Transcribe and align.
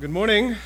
Good 0.00 0.10
morning. 0.10 0.56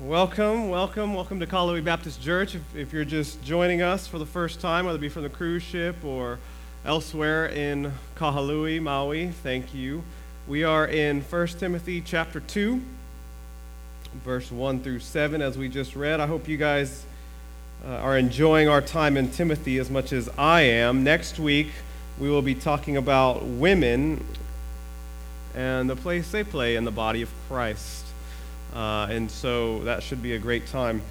Welcome, 0.00 0.70
welcome, 0.70 1.14
welcome 1.14 1.38
to 1.38 1.46
Kahului 1.46 1.84
Baptist 1.84 2.20
Church. 2.20 2.56
If, 2.56 2.74
if, 2.74 2.92
you're 2.92 3.04
just 3.04 3.44
joining 3.44 3.80
us 3.80 4.08
for 4.08 4.18
the 4.18 4.26
first 4.26 4.60
time, 4.60 4.86
whether 4.86 4.98
it 4.98 5.00
be 5.00 5.08
from 5.08 5.22
the 5.22 5.28
cruise 5.28 5.62
ship 5.62 6.04
or 6.04 6.40
elsewhere 6.84 7.46
in 7.46 7.92
Kahului, 8.16 8.82
Maui, 8.82 9.28
thank 9.28 9.72
you. 9.72 10.02
We 10.48 10.64
are 10.64 10.84
in 10.84 11.20
1 11.20 11.46
Timothy 11.46 12.00
chapter 12.00 12.40
2, 12.40 12.82
verse 14.24 14.50
1 14.50 14.80
through 14.80 14.98
7, 14.98 15.40
as 15.40 15.56
we 15.56 15.68
just 15.68 15.94
read. 15.94 16.18
I 16.18 16.26
hope 16.26 16.48
you 16.48 16.56
guys 16.56 17.06
uh, 17.86 17.90
are 17.90 18.18
enjoying 18.18 18.68
our 18.68 18.80
time 18.80 19.16
in 19.16 19.30
Timothy 19.30 19.78
as 19.78 19.90
much 19.90 20.12
as 20.12 20.28
I 20.36 20.62
am. 20.62 21.04
Next 21.04 21.38
week, 21.38 21.68
we 22.18 22.28
will 22.28 22.42
be 22.42 22.56
talking 22.56 22.96
about 22.96 23.44
women 23.44 24.24
and 25.54 25.88
the 25.88 25.96
place 25.96 26.30
they 26.30 26.44
play 26.44 26.76
in 26.76 26.84
the 26.84 26.90
body 26.90 27.22
of 27.22 27.30
Christ. 27.48 28.04
Uh, 28.74 29.06
and 29.10 29.30
so 29.30 29.80
that 29.84 30.02
should 30.02 30.22
be 30.22 30.34
a 30.34 30.38
great 30.38 30.66
time. 30.66 31.02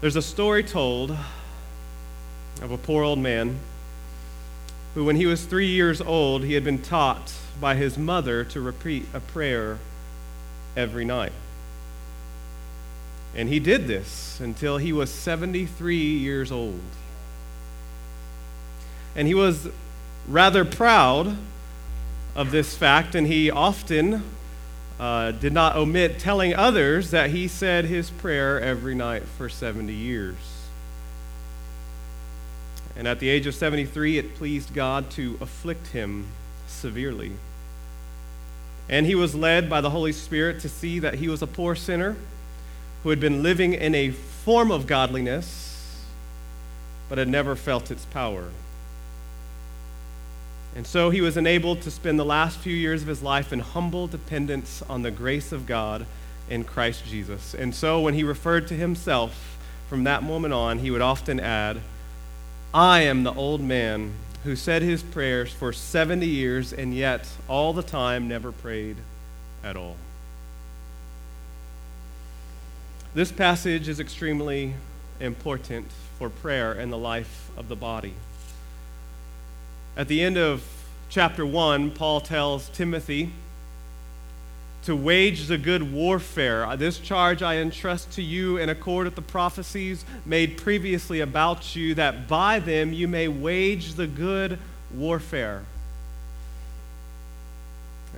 There's 0.00 0.16
a 0.16 0.22
story 0.22 0.62
told 0.62 1.16
of 2.62 2.70
a 2.70 2.78
poor 2.78 3.02
old 3.02 3.18
man 3.18 3.58
who, 4.94 5.04
when 5.04 5.16
he 5.16 5.26
was 5.26 5.44
three 5.44 5.66
years 5.66 6.00
old, 6.00 6.44
he 6.44 6.54
had 6.54 6.64
been 6.64 6.80
taught 6.80 7.32
by 7.60 7.74
his 7.74 7.98
mother 7.98 8.44
to 8.44 8.60
repeat 8.60 9.06
a 9.12 9.20
prayer 9.20 9.78
every 10.76 11.04
night. 11.04 11.32
And 13.34 13.48
he 13.48 13.58
did 13.58 13.86
this 13.86 14.40
until 14.40 14.78
he 14.78 14.92
was 14.92 15.10
73 15.10 15.96
years 15.96 16.52
old. 16.52 16.80
And 19.14 19.26
he 19.26 19.34
was 19.34 19.68
rather 20.28 20.64
proud 20.64 21.36
of 22.36 22.50
this 22.50 22.76
fact, 22.76 23.14
and 23.14 23.26
he 23.26 23.50
often 23.50 24.22
uh, 25.00 25.32
did 25.32 25.54
not 25.54 25.74
omit 25.74 26.18
telling 26.18 26.54
others 26.54 27.10
that 27.10 27.30
he 27.30 27.48
said 27.48 27.86
his 27.86 28.10
prayer 28.10 28.60
every 28.60 28.94
night 28.94 29.22
for 29.24 29.48
70 29.48 29.92
years. 29.92 30.36
And 32.94 33.08
at 33.08 33.18
the 33.18 33.28
age 33.28 33.46
of 33.46 33.54
73, 33.54 34.18
it 34.18 34.36
pleased 34.36 34.74
God 34.74 35.10
to 35.12 35.38
afflict 35.40 35.88
him 35.88 36.26
severely. 36.66 37.32
And 38.88 39.06
he 39.06 39.14
was 39.14 39.34
led 39.34 39.68
by 39.68 39.80
the 39.80 39.90
Holy 39.90 40.12
Spirit 40.12 40.60
to 40.60 40.68
see 40.68 40.98
that 40.98 41.14
he 41.14 41.28
was 41.28 41.42
a 41.42 41.46
poor 41.46 41.74
sinner 41.74 42.16
who 43.02 43.10
had 43.10 43.20
been 43.20 43.42
living 43.42 43.72
in 43.72 43.94
a 43.94 44.10
form 44.10 44.70
of 44.70 44.86
godliness, 44.86 46.04
but 47.08 47.18
had 47.18 47.28
never 47.28 47.56
felt 47.56 47.90
its 47.90 48.04
power. 48.06 48.50
And 50.76 50.86
so 50.86 51.08
he 51.08 51.22
was 51.22 51.38
enabled 51.38 51.80
to 51.82 51.90
spend 51.90 52.18
the 52.18 52.24
last 52.24 52.58
few 52.58 52.74
years 52.74 53.00
of 53.00 53.08
his 53.08 53.22
life 53.22 53.50
in 53.50 53.60
humble 53.60 54.06
dependence 54.06 54.82
on 54.82 55.00
the 55.00 55.10
grace 55.10 55.50
of 55.50 55.64
God 55.64 56.04
in 56.50 56.64
Christ 56.64 57.06
Jesus. 57.06 57.54
And 57.54 57.74
so 57.74 57.98
when 58.00 58.12
he 58.12 58.22
referred 58.22 58.68
to 58.68 58.74
himself 58.74 59.56
from 59.88 60.04
that 60.04 60.22
moment 60.22 60.52
on, 60.52 60.80
he 60.80 60.90
would 60.90 61.00
often 61.00 61.40
add, 61.40 61.80
I 62.74 63.00
am 63.00 63.22
the 63.22 63.32
old 63.32 63.62
man 63.62 64.12
who 64.44 64.54
said 64.54 64.82
his 64.82 65.02
prayers 65.02 65.50
for 65.50 65.72
70 65.72 66.26
years 66.26 66.74
and 66.74 66.94
yet 66.94 67.26
all 67.48 67.72
the 67.72 67.82
time 67.82 68.28
never 68.28 68.52
prayed 68.52 68.98
at 69.64 69.78
all. 69.78 69.96
This 73.14 73.32
passage 73.32 73.88
is 73.88 73.98
extremely 73.98 74.74
important 75.20 75.90
for 76.18 76.28
prayer 76.28 76.74
in 76.74 76.90
the 76.90 76.98
life 76.98 77.50
of 77.56 77.68
the 77.68 77.76
body. 77.76 78.12
At 79.96 80.08
the 80.08 80.20
end 80.20 80.36
of 80.36 80.62
chapter 81.08 81.46
1, 81.46 81.92
Paul 81.92 82.20
tells 82.20 82.68
Timothy 82.68 83.30
to 84.84 84.94
wage 84.94 85.46
the 85.46 85.56
good 85.56 85.90
warfare. 85.90 86.66
Uh, 86.66 86.76
this 86.76 86.98
charge 86.98 87.42
I 87.42 87.56
entrust 87.56 88.12
to 88.12 88.22
you 88.22 88.58
in 88.58 88.68
accord 88.68 89.06
with 89.06 89.14
the 89.14 89.22
prophecies 89.22 90.04
made 90.26 90.58
previously 90.58 91.20
about 91.20 91.74
you, 91.74 91.94
that 91.94 92.28
by 92.28 92.58
them 92.58 92.92
you 92.92 93.08
may 93.08 93.26
wage 93.26 93.94
the 93.94 94.06
good 94.06 94.58
warfare. 94.94 95.64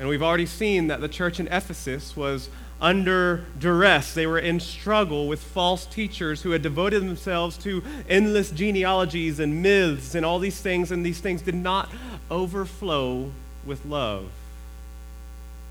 And 0.01 0.09
we've 0.09 0.23
already 0.23 0.47
seen 0.47 0.89
that 0.89 1.01
the 1.01 1.09
church 1.09 1.39
in 1.39 1.47
Ephesus 1.47 2.17
was 2.17 2.51
under 2.81 3.45
duress. 3.59 4.15
They 4.15 4.27
were 4.27 4.39
in 4.39 4.61
struggle 4.61 5.27
with 5.27 5.41
false 5.41 5.85
teachers 5.87 6.43
who 6.43 6.53
had 6.53 6.63
devoted 6.63 7.03
themselves 7.03 7.57
to 7.59 7.83
endless 8.09 8.51
genealogies 8.51 9.41
and 9.41 9.63
myths 9.63 10.15
and 10.15 10.25
all 10.25 10.39
these 10.39 10.61
things, 10.61 10.91
and 10.91 11.05
these 11.05 11.21
things 11.21 11.43
did 11.43 11.55
not 11.55 11.91
overflow 12.31 13.33
with 13.67 13.85
love, 13.85 14.31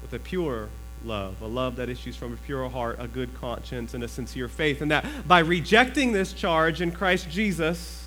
with 0.01 0.13
a 0.13 0.19
pure 0.19 0.69
love, 1.05 1.41
a 1.41 1.47
love 1.47 1.77
that 1.77 1.89
issues 1.89 2.15
from 2.15 2.33
a 2.33 2.37
pure 2.37 2.69
heart, 2.69 2.97
a 2.99 3.07
good 3.07 3.33
conscience, 3.39 3.93
and 3.93 4.03
a 4.03 4.07
sincere 4.07 4.47
faith. 4.47 4.81
And 4.81 4.91
that 4.91 5.05
by 5.27 5.39
rejecting 5.39 6.11
this 6.11 6.33
charge 6.33 6.81
in 6.81 6.91
Christ 6.91 7.29
Jesus, 7.29 8.05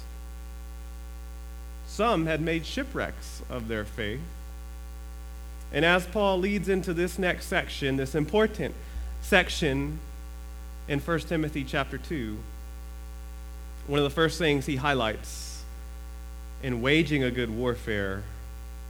some 1.87 2.27
had 2.27 2.41
made 2.41 2.67
shipwrecks 2.67 3.43
of 3.49 3.69
their 3.69 3.84
faith. 3.84 4.21
And 5.72 5.84
as 5.84 6.06
Paul 6.06 6.38
leads 6.38 6.69
into 6.69 6.93
this 6.93 7.19
next 7.19 7.47
section, 7.47 7.97
this 7.97 8.15
important 8.15 8.75
section 9.22 9.98
in 10.88 10.98
1 10.98 11.20
Timothy 11.20 11.64
chapter 11.64 11.98
2, 11.98 12.36
one 13.86 13.98
of 13.98 14.04
the 14.04 14.10
first 14.10 14.38
things 14.38 14.66
he 14.66 14.76
highlights 14.76 15.62
in 16.62 16.82
waging 16.82 17.25
a 17.25 17.31
good 17.31 17.50
warfare 17.50 18.22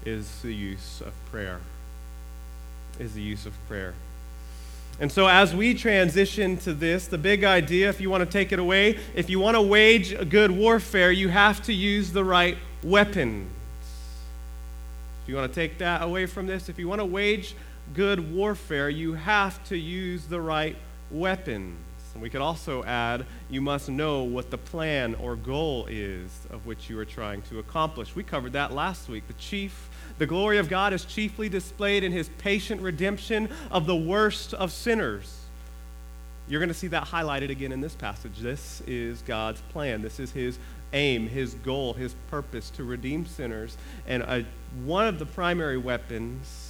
is 0.05 0.41
the 0.43 0.55
use 0.55 1.01
of 1.01 1.13
prayer. 1.31 1.61
Is 2.99 3.15
the 3.15 3.23
use 3.23 3.47
of 3.47 3.55
prayer. 3.69 3.95
And 4.99 5.11
so, 5.11 5.27
as 5.27 5.55
we 5.55 5.73
transition 5.73 6.59
to 6.59 6.75
this, 6.75 7.07
the 7.07 7.17
big 7.17 7.45
idea, 7.45 7.89
if 7.89 8.01
you 8.01 8.11
want 8.11 8.23
to 8.23 8.31
take 8.31 8.53
it 8.53 8.59
away, 8.59 8.99
if 9.15 9.31
you 9.31 9.41
want 9.41 9.57
to 9.57 9.63
wage 9.63 10.13
a 10.13 10.25
good 10.25 10.51
warfare, 10.51 11.11
you 11.11 11.29
have 11.29 11.63
to 11.63 11.73
use 11.73 12.13
the 12.13 12.25
right 12.25 12.59
weapons. 12.83 13.51
If 15.23 15.29
you 15.29 15.37
want 15.37 15.51
to 15.51 15.55
take 15.55 15.79
that 15.79 16.03
away 16.03 16.27
from 16.27 16.47
this, 16.47 16.69
if 16.69 16.79
you 16.79 16.89
want 16.89 17.01
to 17.01 17.07
wage 17.07 17.55
good 17.95 18.33
warfare, 18.33 18.89
you 18.89 19.15
have 19.15 19.63
to 19.69 19.77
use 19.77 20.27
the 20.27 20.41
right 20.41 20.77
weapons. 21.11 21.77
And 22.15 22.23
we 22.23 22.31
could 22.31 22.41
also 22.41 22.83
add, 22.85 23.25
you 23.49 23.61
must 23.61 23.89
know 23.89 24.25
what 24.25 24.51
the 24.51 24.59
plan 24.59 25.15
or 25.15 25.37
goal 25.37 25.87
is 25.89 26.31
of 26.51 26.67
which 26.67 26.91
you 26.91 26.99
are 26.99 27.05
trying 27.05 27.43
to 27.43 27.61
accomplish. 27.61 28.17
We 28.17 28.25
covered 28.25 28.53
that 28.55 28.73
last 28.73 29.09
week. 29.09 29.27
The 29.29 29.35
chief, 29.35 29.89
the 30.19 30.27
glory 30.27 30.59
of 30.59 30.69
God 30.69 30.93
is 30.93 31.05
chiefly 31.05 31.49
displayed 31.49 32.03
in 32.03 32.11
his 32.11 32.29
patient 32.39 32.81
redemption 32.81 33.49
of 33.71 33.87
the 33.87 33.97
worst 33.97 34.55
of 34.55 34.73
sinners. 34.73 35.37
You're 36.49 36.61
going 36.61 36.69
to 36.69 36.75
see 36.75 36.89
that 36.89 37.05
highlighted 37.05 37.51
again 37.51 37.71
in 37.71 37.81
this 37.81 37.95
passage. 37.95 38.39
This 38.39 38.83
is 38.87 39.23
God's 39.23 39.61
plan. 39.73 40.03
This 40.03 40.19
is 40.19 40.33
his 40.33 40.59
aim, 40.93 41.29
his 41.29 41.55
goal, 41.55 41.93
his 41.93 42.15
purpose 42.29 42.71
to 42.71 42.83
redeem 42.83 43.25
sinners. 43.25 43.77
And 44.09 44.25
a, 44.25 44.45
one 44.85 45.07
of 45.07 45.21
the 45.21 45.27
primary 45.27 45.79
weapons 45.79 46.70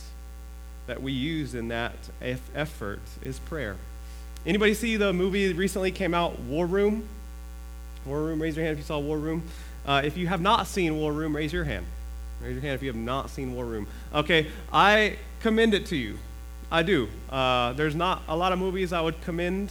that 0.90 1.00
we 1.00 1.12
use 1.12 1.54
in 1.54 1.68
that 1.68 1.94
effort 2.20 2.98
is 3.22 3.38
prayer. 3.38 3.76
Anybody 4.44 4.74
see 4.74 4.96
the 4.96 5.12
movie 5.12 5.52
recently 5.52 5.92
came 5.92 6.14
out, 6.14 6.40
War 6.40 6.66
Room? 6.66 7.08
War 8.04 8.20
Room, 8.20 8.42
raise 8.42 8.56
your 8.56 8.64
hand 8.64 8.72
if 8.72 8.78
you 8.78 8.84
saw 8.84 8.98
War 8.98 9.16
Room. 9.16 9.44
Uh, 9.86 10.02
if 10.04 10.16
you 10.16 10.26
have 10.26 10.40
not 10.40 10.66
seen 10.66 10.96
War 10.96 11.12
Room, 11.12 11.36
raise 11.36 11.52
your 11.52 11.62
hand. 11.62 11.86
Raise 12.42 12.54
your 12.54 12.62
hand 12.62 12.74
if 12.74 12.82
you 12.82 12.88
have 12.88 12.96
not 12.96 13.30
seen 13.30 13.54
War 13.54 13.64
Room. 13.64 13.86
Okay, 14.12 14.48
I 14.72 15.16
commend 15.38 15.74
it 15.74 15.86
to 15.86 15.96
you. 15.96 16.18
I 16.72 16.82
do. 16.82 17.08
Uh, 17.30 17.72
there's 17.74 17.94
not 17.94 18.22
a 18.26 18.36
lot 18.36 18.52
of 18.52 18.58
movies 18.58 18.92
I 18.92 19.00
would 19.00 19.20
commend. 19.20 19.70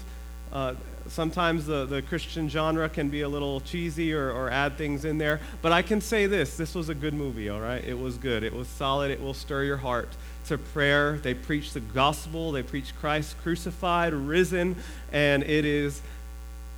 Uh, 0.53 0.75
sometimes 1.09 1.65
the, 1.65 1.85
the 1.85 2.01
Christian 2.01 2.47
genre 2.47 2.87
can 2.87 3.09
be 3.09 3.21
a 3.21 3.29
little 3.29 3.59
cheesy 3.59 4.13
or, 4.13 4.31
or 4.31 4.49
add 4.49 4.77
things 4.77 5.03
in 5.03 5.17
there. 5.17 5.41
But 5.61 5.73
I 5.73 5.81
can 5.81 5.99
say 5.99 6.27
this 6.27 6.55
this 6.55 6.73
was 6.73 6.87
a 6.87 6.95
good 6.95 7.13
movie, 7.13 7.49
all 7.49 7.59
right? 7.59 7.83
It 7.83 7.99
was 7.99 8.17
good. 8.17 8.43
It 8.43 8.53
was 8.53 8.69
solid. 8.69 9.11
It 9.11 9.21
will 9.21 9.33
stir 9.33 9.63
your 9.63 9.77
heart 9.77 10.07
to 10.47 10.57
prayer. 10.57 11.17
They 11.17 11.33
preach 11.33 11.73
the 11.73 11.79
gospel, 11.79 12.51
they 12.51 12.63
preach 12.63 12.95
Christ 12.99 13.35
crucified, 13.41 14.13
risen, 14.13 14.75
and 15.11 15.43
it 15.43 15.65
is, 15.65 16.01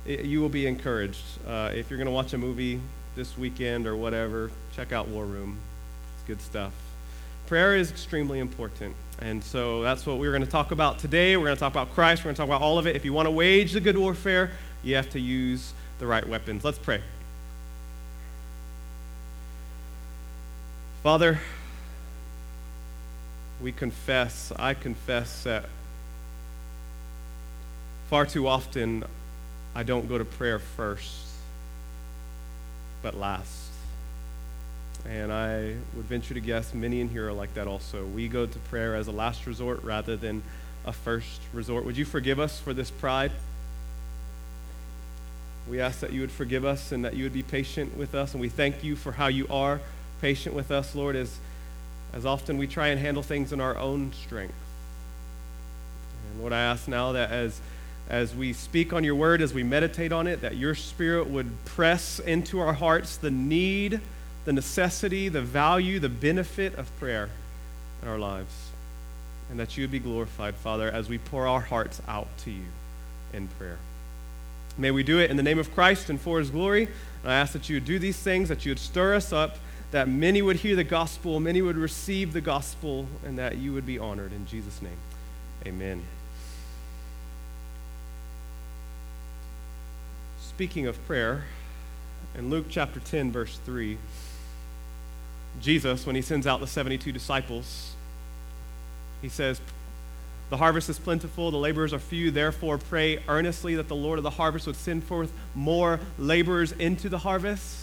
it, 0.06 0.24
you 0.24 0.40
will 0.40 0.48
be 0.48 0.66
encouraged. 0.66 1.22
Uh, 1.46 1.70
if 1.74 1.90
you're 1.90 1.98
going 1.98 2.06
to 2.06 2.12
watch 2.12 2.32
a 2.32 2.38
movie 2.38 2.80
this 3.14 3.36
weekend 3.36 3.86
or 3.86 3.96
whatever, 3.96 4.50
check 4.74 4.92
out 4.92 5.08
War 5.08 5.24
Room. 5.24 5.58
It's 6.16 6.26
good 6.26 6.40
stuff. 6.40 6.72
Prayer 7.46 7.76
is 7.76 7.90
extremely 7.90 8.38
important. 8.38 8.94
And 9.18 9.42
so 9.44 9.82
that's 9.82 10.04
what 10.06 10.18
we're 10.18 10.32
going 10.32 10.44
to 10.44 10.50
talk 10.50 10.70
about 10.70 10.98
today. 10.98 11.36
We're 11.36 11.44
going 11.44 11.56
to 11.56 11.60
talk 11.60 11.72
about 11.72 11.94
Christ. 11.94 12.22
We're 12.22 12.28
going 12.28 12.34
to 12.36 12.40
talk 12.40 12.48
about 12.48 12.62
all 12.62 12.78
of 12.78 12.86
it. 12.86 12.96
If 12.96 13.04
you 13.04 13.12
want 13.12 13.26
to 13.26 13.30
wage 13.30 13.72
the 13.72 13.80
good 13.80 13.98
warfare, 13.98 14.50
you 14.82 14.96
have 14.96 15.10
to 15.10 15.20
use 15.20 15.72
the 15.98 16.06
right 16.06 16.26
weapons. 16.26 16.64
Let's 16.64 16.78
pray. 16.78 17.00
Father, 21.02 21.40
we 23.62 23.72
confess, 23.72 24.52
I 24.56 24.74
confess 24.74 25.44
that 25.44 25.66
far 28.10 28.26
too 28.26 28.48
often 28.48 29.04
I 29.74 29.84
don't 29.84 30.08
go 30.08 30.18
to 30.18 30.24
prayer 30.24 30.58
first, 30.58 31.28
but 33.02 33.14
last. 33.14 33.68
And 35.08 35.32
I 35.32 35.74
would 35.96 36.04
venture 36.06 36.34
to 36.34 36.40
guess 36.40 36.74
many 36.74 37.00
in 37.00 37.08
here 37.08 37.28
are 37.28 37.32
like 37.32 37.54
that 37.54 37.66
also. 37.66 38.04
We 38.04 38.28
go 38.28 38.46
to 38.46 38.58
prayer 38.58 38.94
as 38.94 39.08
a 39.08 39.12
last 39.12 39.46
resort 39.46 39.82
rather 39.82 40.16
than 40.16 40.42
a 40.84 40.92
first 40.92 41.40
resort. 41.52 41.84
Would 41.84 41.96
you 41.96 42.04
forgive 42.04 42.38
us 42.38 42.58
for 42.58 42.74
this 42.74 42.90
pride? 42.90 43.32
We 45.68 45.80
ask 45.80 46.00
that 46.00 46.12
you 46.12 46.20
would 46.20 46.30
forgive 46.30 46.64
us 46.64 46.92
and 46.92 47.04
that 47.04 47.14
you 47.14 47.24
would 47.24 47.32
be 47.32 47.42
patient 47.42 47.96
with 47.96 48.14
us. 48.14 48.32
And 48.32 48.40
we 48.40 48.48
thank 48.48 48.84
you 48.84 48.96
for 48.96 49.12
how 49.12 49.28
you 49.28 49.46
are 49.48 49.80
patient 50.20 50.54
with 50.54 50.70
us, 50.70 50.94
Lord, 50.94 51.16
as, 51.16 51.38
as 52.12 52.26
often 52.26 52.58
we 52.58 52.66
try 52.66 52.88
and 52.88 53.00
handle 53.00 53.22
things 53.22 53.52
in 53.52 53.60
our 53.60 53.76
own 53.76 54.12
strength. 54.12 54.54
And 56.30 56.40
Lord, 56.40 56.52
I 56.52 56.60
ask 56.60 56.88
now 56.88 57.12
that 57.12 57.30
as, 57.30 57.60
as 58.08 58.34
we 58.34 58.52
speak 58.52 58.92
on 58.92 59.04
your 59.04 59.14
word, 59.14 59.40
as 59.40 59.54
we 59.54 59.62
meditate 59.62 60.12
on 60.12 60.26
it, 60.26 60.42
that 60.42 60.56
your 60.56 60.74
spirit 60.74 61.28
would 61.28 61.64
press 61.64 62.18
into 62.18 62.60
our 62.60 62.74
hearts 62.74 63.16
the 63.16 63.30
need, 63.30 64.00
the 64.44 64.52
necessity, 64.52 65.28
the 65.28 65.42
value, 65.42 65.98
the 65.98 66.08
benefit 66.08 66.74
of 66.74 66.94
prayer 66.98 67.30
in 68.02 68.08
our 68.08 68.18
lives. 68.18 68.70
And 69.50 69.58
that 69.60 69.76
you 69.76 69.84
would 69.84 69.90
be 69.90 69.98
glorified, 69.98 70.54
Father, 70.54 70.90
as 70.90 71.08
we 71.08 71.18
pour 71.18 71.46
our 71.46 71.60
hearts 71.60 72.00
out 72.08 72.28
to 72.38 72.50
you 72.50 72.64
in 73.32 73.48
prayer. 73.48 73.78
May 74.78 74.90
we 74.90 75.02
do 75.02 75.18
it 75.18 75.30
in 75.30 75.36
the 75.36 75.42
name 75.42 75.58
of 75.58 75.74
Christ 75.74 76.08
and 76.08 76.20
for 76.20 76.38
his 76.38 76.50
glory. 76.50 76.88
And 77.22 77.32
I 77.32 77.36
ask 77.36 77.52
that 77.52 77.68
you 77.68 77.76
would 77.76 77.84
do 77.84 77.98
these 77.98 78.16
things, 78.16 78.48
that 78.48 78.64
you 78.64 78.70
would 78.70 78.78
stir 78.78 79.14
us 79.14 79.32
up, 79.32 79.56
that 79.92 80.08
many 80.08 80.42
would 80.42 80.56
hear 80.56 80.74
the 80.74 80.84
gospel, 80.84 81.38
many 81.38 81.62
would 81.62 81.76
receive 81.76 82.32
the 82.32 82.40
gospel, 82.40 83.06
and 83.24 83.38
that 83.38 83.58
you 83.58 83.72
would 83.72 83.86
be 83.86 83.98
honored. 83.98 84.32
In 84.32 84.46
Jesus' 84.46 84.82
name, 84.82 84.96
amen. 85.66 86.02
Speaking 90.40 90.86
of 90.86 91.02
prayer, 91.06 91.44
in 92.34 92.50
Luke 92.50 92.66
chapter 92.68 93.00
10, 93.00 93.32
verse 93.32 93.58
3, 93.64 93.98
Jesus, 95.60 96.06
when 96.06 96.16
he 96.16 96.22
sends 96.22 96.46
out 96.46 96.60
the 96.60 96.66
72 96.66 97.12
disciples, 97.12 97.92
he 99.20 99.28
says, 99.28 99.60
the 100.48 100.56
harvest 100.58 100.90
is 100.90 100.98
plentiful, 100.98 101.50
the 101.50 101.56
laborers 101.56 101.94
are 101.94 101.98
few. 101.98 102.30
Therefore, 102.30 102.76
pray 102.76 103.22
earnestly 103.26 103.74
that 103.76 103.88
the 103.88 103.96
Lord 103.96 104.18
of 104.18 104.22
the 104.22 104.30
harvest 104.30 104.66
would 104.66 104.76
send 104.76 105.04
forth 105.04 105.32
more 105.54 105.98
laborers 106.18 106.72
into 106.72 107.08
the 107.08 107.18
harvest. 107.18 107.81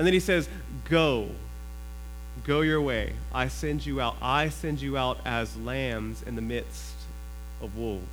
And 0.00 0.06
then 0.06 0.14
he 0.14 0.20
says, 0.20 0.48
Go, 0.88 1.28
go 2.44 2.62
your 2.62 2.80
way. 2.80 3.12
I 3.34 3.48
send 3.48 3.84
you 3.84 4.00
out. 4.00 4.16
I 4.22 4.48
send 4.48 4.80
you 4.80 4.96
out 4.96 5.18
as 5.26 5.54
lambs 5.58 6.22
in 6.22 6.36
the 6.36 6.40
midst 6.40 6.94
of 7.60 7.76
wolves. 7.76 8.06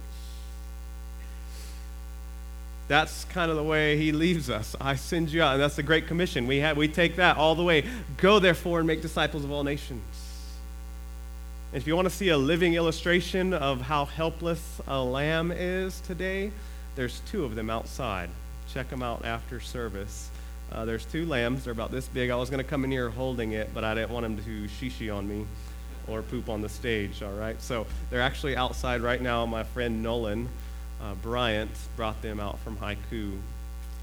That's 2.90 3.24
kind 3.24 3.50
of 3.50 3.56
the 3.56 3.64
way 3.64 3.96
he 3.96 4.12
leaves 4.12 4.50
us. 4.50 4.76
I 4.82 4.96
send 4.96 5.30
you 5.30 5.42
out. 5.42 5.54
And 5.54 5.64
that's 5.64 5.78
the 5.78 5.84
Great 5.84 6.08
Commission. 6.08 6.46
We, 6.46 6.58
have, 6.58 6.76
we 6.76 6.90
take 6.90 7.16
that 7.16 7.38
all 7.38 7.56
the 7.56 7.64
way. 7.64 7.86
Go, 8.18 8.40
therefore, 8.40 8.80
and 8.80 8.88
make 8.88 9.02
disciples 9.02 9.46
of 9.46 9.52
all 9.54 9.64
nations. 9.64 10.04
And 11.72 11.82
if 11.82 11.88
you 11.88 11.96
want 11.96 12.10
to 12.10 12.14
see 12.14 12.28
a 12.28 12.38
living 12.38 12.74
illustration 12.74 13.54
of 13.54 13.80
how 13.80 14.04
helpless 14.04 14.82
a 14.90 15.02
lamb 15.02 15.54
is 15.56 16.02
today, 16.02 16.52
there's 16.98 17.22
two 17.32 17.46
of 17.46 17.56
them 17.56 17.70
outside. 17.70 18.30
Check 18.74 18.90
them 18.90 19.02
out 19.02 19.24
after 19.24 19.62
service. 19.62 20.32
Uh, 20.72 20.86
there's 20.86 21.06
two 21.06 21.26
lambs. 21.26 21.64
They're 21.64 21.74
about 21.74 21.92
this 21.92 22.08
big. 22.08 22.30
I 22.30 22.36
was 22.36 22.50
going 22.50 22.64
to 22.64 22.70
come 22.70 22.84
in 22.84 22.92
here 22.92 23.10
holding 23.10 23.54
it, 23.54 23.74
but 23.74 23.84
I 23.84 23.96
didn't 23.96 24.12
want 24.12 24.24
them 24.24 24.38
to 24.38 24.68
shishi 24.68 25.16
on 25.16 25.28
me 25.28 25.46
or 26.08 26.22
poop 26.22 26.50
on 26.50 26.62
the 26.62 26.70
stage, 26.70 27.22
all 27.22 27.34
right? 27.34 27.62
So 27.62 27.86
they're 28.10 28.22
actually 28.22 28.56
outside 28.56 29.02
right 29.02 29.22
now. 29.22 29.46
My 29.46 29.64
friend 29.64 30.02
Nolan 30.02 30.50
uh, 31.02 31.16
Bryant 31.16 31.72
brought 31.96 32.22
them 32.22 32.40
out 32.40 32.60
from 32.60 32.78
Haiku. 32.78 33.38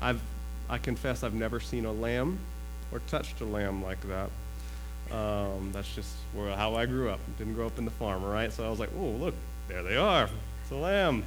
I've, 0.01 0.21
I 0.69 0.79
confess 0.79 1.23
I've 1.23 1.35
never 1.35 1.61
seen 1.61 1.85
a 1.85 1.93
lamb 1.93 2.39
or 2.93 3.01
touched 3.09 3.41
a 3.41 3.45
lamb 3.45 3.83
like 3.83 4.01
that. 4.09 4.31
Um, 5.15 5.71
that's 5.73 5.95
just 5.95 6.15
where, 6.33 6.55
how 6.57 6.75
I 6.75 6.87
grew 6.87 7.11
up. 7.11 7.21
Didn't 7.39 7.55
grow 7.55 7.67
up 7.67 7.79
in 7.79 7.85
the 7.85 7.91
farm, 7.91 8.25
right? 8.25 8.53
So 8.53 8.65
I 8.67 8.71
was 8.71 8.81
like, 8.81 8.91
oh, 8.99 9.09
look, 9.09 9.35
there 9.69 9.83
they 9.83 9.97
are. 9.97 10.29
It's 10.63 10.71
a 10.73 10.77
lamb. 10.77 11.25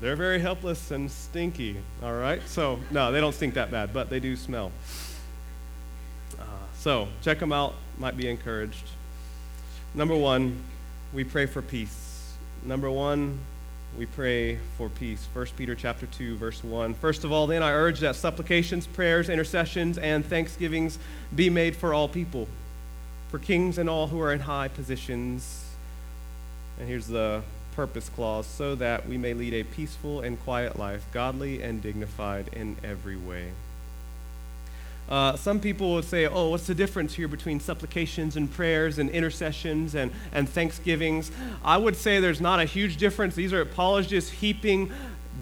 They're 0.00 0.16
very 0.16 0.40
helpless 0.40 0.90
and 0.90 1.10
stinky, 1.10 1.76
all 2.02 2.12
right? 2.12 2.42
So, 2.46 2.78
no, 2.90 3.12
they 3.12 3.20
don't 3.20 3.34
stink 3.34 3.54
that 3.54 3.70
bad, 3.70 3.92
but 3.94 4.10
they 4.10 4.20
do 4.20 4.36
smell. 4.36 4.70
Uh, 6.38 6.42
so, 6.78 7.08
check 7.22 7.38
them 7.38 7.52
out. 7.52 7.74
Might 7.98 8.16
be 8.16 8.28
encouraged. 8.28 8.84
Number 9.94 10.14
one, 10.14 10.62
we 11.14 11.24
pray 11.24 11.46
for 11.46 11.62
peace. 11.62 12.34
Number 12.62 12.90
one, 12.90 13.38
we 13.96 14.04
pray 14.04 14.58
for 14.76 14.90
peace. 14.90 15.26
1 15.32 15.46
Peter 15.56 15.74
chapter 15.74 16.04
2 16.06 16.36
verse 16.36 16.62
1. 16.62 16.92
First 16.94 17.24
of 17.24 17.32
all, 17.32 17.46
then 17.46 17.62
I 17.62 17.70
urge 17.70 18.00
that 18.00 18.16
supplications, 18.16 18.86
prayers, 18.86 19.30
intercessions 19.30 19.96
and 19.96 20.24
thanksgivings 20.26 20.98
be 21.34 21.48
made 21.48 21.74
for 21.74 21.94
all 21.94 22.08
people, 22.08 22.46
for 23.30 23.38
kings 23.38 23.78
and 23.78 23.88
all 23.88 24.08
who 24.08 24.20
are 24.20 24.32
in 24.32 24.40
high 24.40 24.68
positions. 24.68 25.64
And 26.78 26.86
here's 26.86 27.06
the 27.06 27.42
purpose 27.76 28.08
clause 28.08 28.46
so 28.46 28.74
that 28.74 29.06
we 29.06 29.18
may 29.18 29.34
lead 29.34 29.52
a 29.52 29.62
peaceful 29.62 30.22
and 30.22 30.42
quiet 30.42 30.78
life, 30.78 31.06
godly 31.12 31.62
and 31.62 31.82
dignified 31.82 32.48
in 32.52 32.76
every 32.82 33.16
way. 33.16 33.52
Uh, 35.08 35.36
some 35.36 35.60
people 35.60 35.94
would 35.94 36.04
say, 36.04 36.26
oh, 36.26 36.48
what's 36.48 36.66
the 36.66 36.74
difference 36.74 37.14
here 37.14 37.28
between 37.28 37.60
supplications 37.60 38.36
and 38.36 38.50
prayers 38.50 38.98
and 38.98 39.08
intercessions 39.10 39.94
and, 39.94 40.10
and 40.32 40.48
thanksgivings? 40.48 41.30
I 41.62 41.76
would 41.76 41.94
say 41.94 42.18
there's 42.18 42.40
not 42.40 42.58
a 42.58 42.64
huge 42.64 42.96
difference. 42.96 43.36
These 43.36 43.52
are, 43.52 43.64
just 44.02 44.32
heaping 44.32 44.90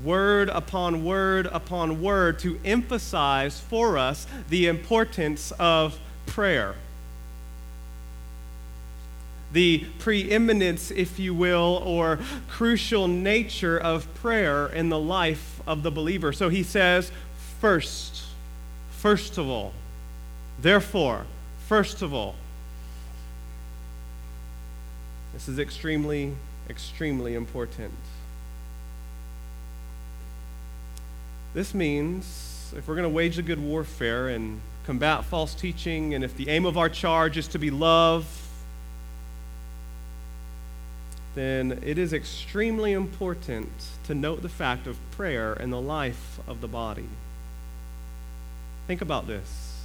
word 0.02 0.50
upon 0.50 1.04
word 1.04 1.46
upon 1.46 2.02
word 2.02 2.38
to 2.40 2.60
emphasize 2.64 3.60
for 3.60 3.96
us 3.96 4.26
the 4.50 4.66
importance 4.66 5.52
of 5.52 5.98
prayer. 6.26 6.74
The 9.54 9.86
preeminence, 9.98 10.90
if 10.90 11.18
you 11.18 11.32
will, 11.32 11.82
or 11.84 12.18
crucial 12.48 13.08
nature 13.08 13.78
of 13.78 14.12
prayer 14.14 14.66
in 14.66 14.90
the 14.90 14.98
life 14.98 15.62
of 15.66 15.82
the 15.82 15.90
believer. 15.90 16.32
So 16.32 16.50
he 16.50 16.62
says, 16.62 17.10
first, 17.60 18.24
First 19.04 19.36
of 19.36 19.50
all, 19.50 19.74
therefore, 20.58 21.26
first 21.68 22.00
of 22.00 22.14
all, 22.14 22.36
this 25.34 25.46
is 25.46 25.58
extremely, 25.58 26.34
extremely 26.70 27.34
important. 27.34 27.92
This 31.52 31.74
means 31.74 32.72
if 32.74 32.88
we're 32.88 32.94
going 32.94 33.02
to 33.02 33.14
wage 33.14 33.36
a 33.36 33.42
good 33.42 33.60
warfare 33.60 34.28
and 34.28 34.62
combat 34.86 35.26
false 35.26 35.54
teaching, 35.54 36.14
and 36.14 36.24
if 36.24 36.34
the 36.34 36.48
aim 36.48 36.64
of 36.64 36.78
our 36.78 36.88
charge 36.88 37.36
is 37.36 37.46
to 37.48 37.58
be 37.58 37.70
love, 37.70 38.24
then 41.34 41.80
it 41.84 41.98
is 41.98 42.12
extremely 42.12 42.92
important 42.92 43.70
to 44.04 44.14
note 44.14 44.42
the 44.42 44.48
fact 44.48 44.86
of 44.86 44.98
prayer 45.12 45.54
in 45.54 45.70
the 45.70 45.80
life 45.80 46.38
of 46.46 46.60
the 46.60 46.68
body. 46.68 47.08
Think 48.86 49.00
about 49.00 49.26
this. 49.26 49.80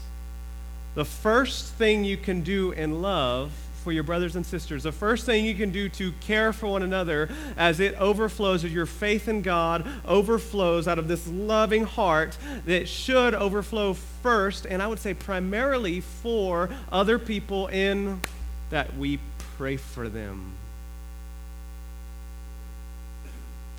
The 0.96 1.06
first 1.06 1.74
thing 1.74 2.03
you 2.03 2.18
can 2.18 2.41
do 2.41 2.72
in 2.72 3.01
love 3.01 3.51
for 3.84 3.94
your 3.94 4.03
brothers 4.03 4.36
and 4.36 4.46
sisters, 4.46 4.84
the 4.84 4.91
first 4.91 5.25
thing 5.25 5.46
you 5.46 5.56
can 5.56 5.72
do 5.72 5.88
to 5.88 6.12
care 6.20 6.51
for 6.51 6.68
one 6.68 6.84
another 6.84 7.29
as 7.56 7.79
it 7.79 7.96
overflows, 7.96 8.65
as 8.65 8.74
your 8.74 8.86
faith 8.86 9.27
in 9.27 9.41
God 9.41 9.88
overflows 10.06 10.88
out 10.88 11.00
of 11.00 11.08
this 11.08 11.27
loving 11.27 11.86
heart 11.86 12.38
that 12.65 12.89
should 12.89 13.34
overflow 13.34 13.94
first, 13.94 14.65
and 14.65 14.82
I 14.84 14.88
would 14.88 15.00
say 15.00 15.13
primarily 15.13 16.01
for 16.01 16.70
other 16.91 17.18
people, 17.18 17.68
in 17.68 18.22
that 18.70 18.98
we 18.98 19.20
pray 19.58 19.77
for 19.77 20.10
them. 20.10 20.51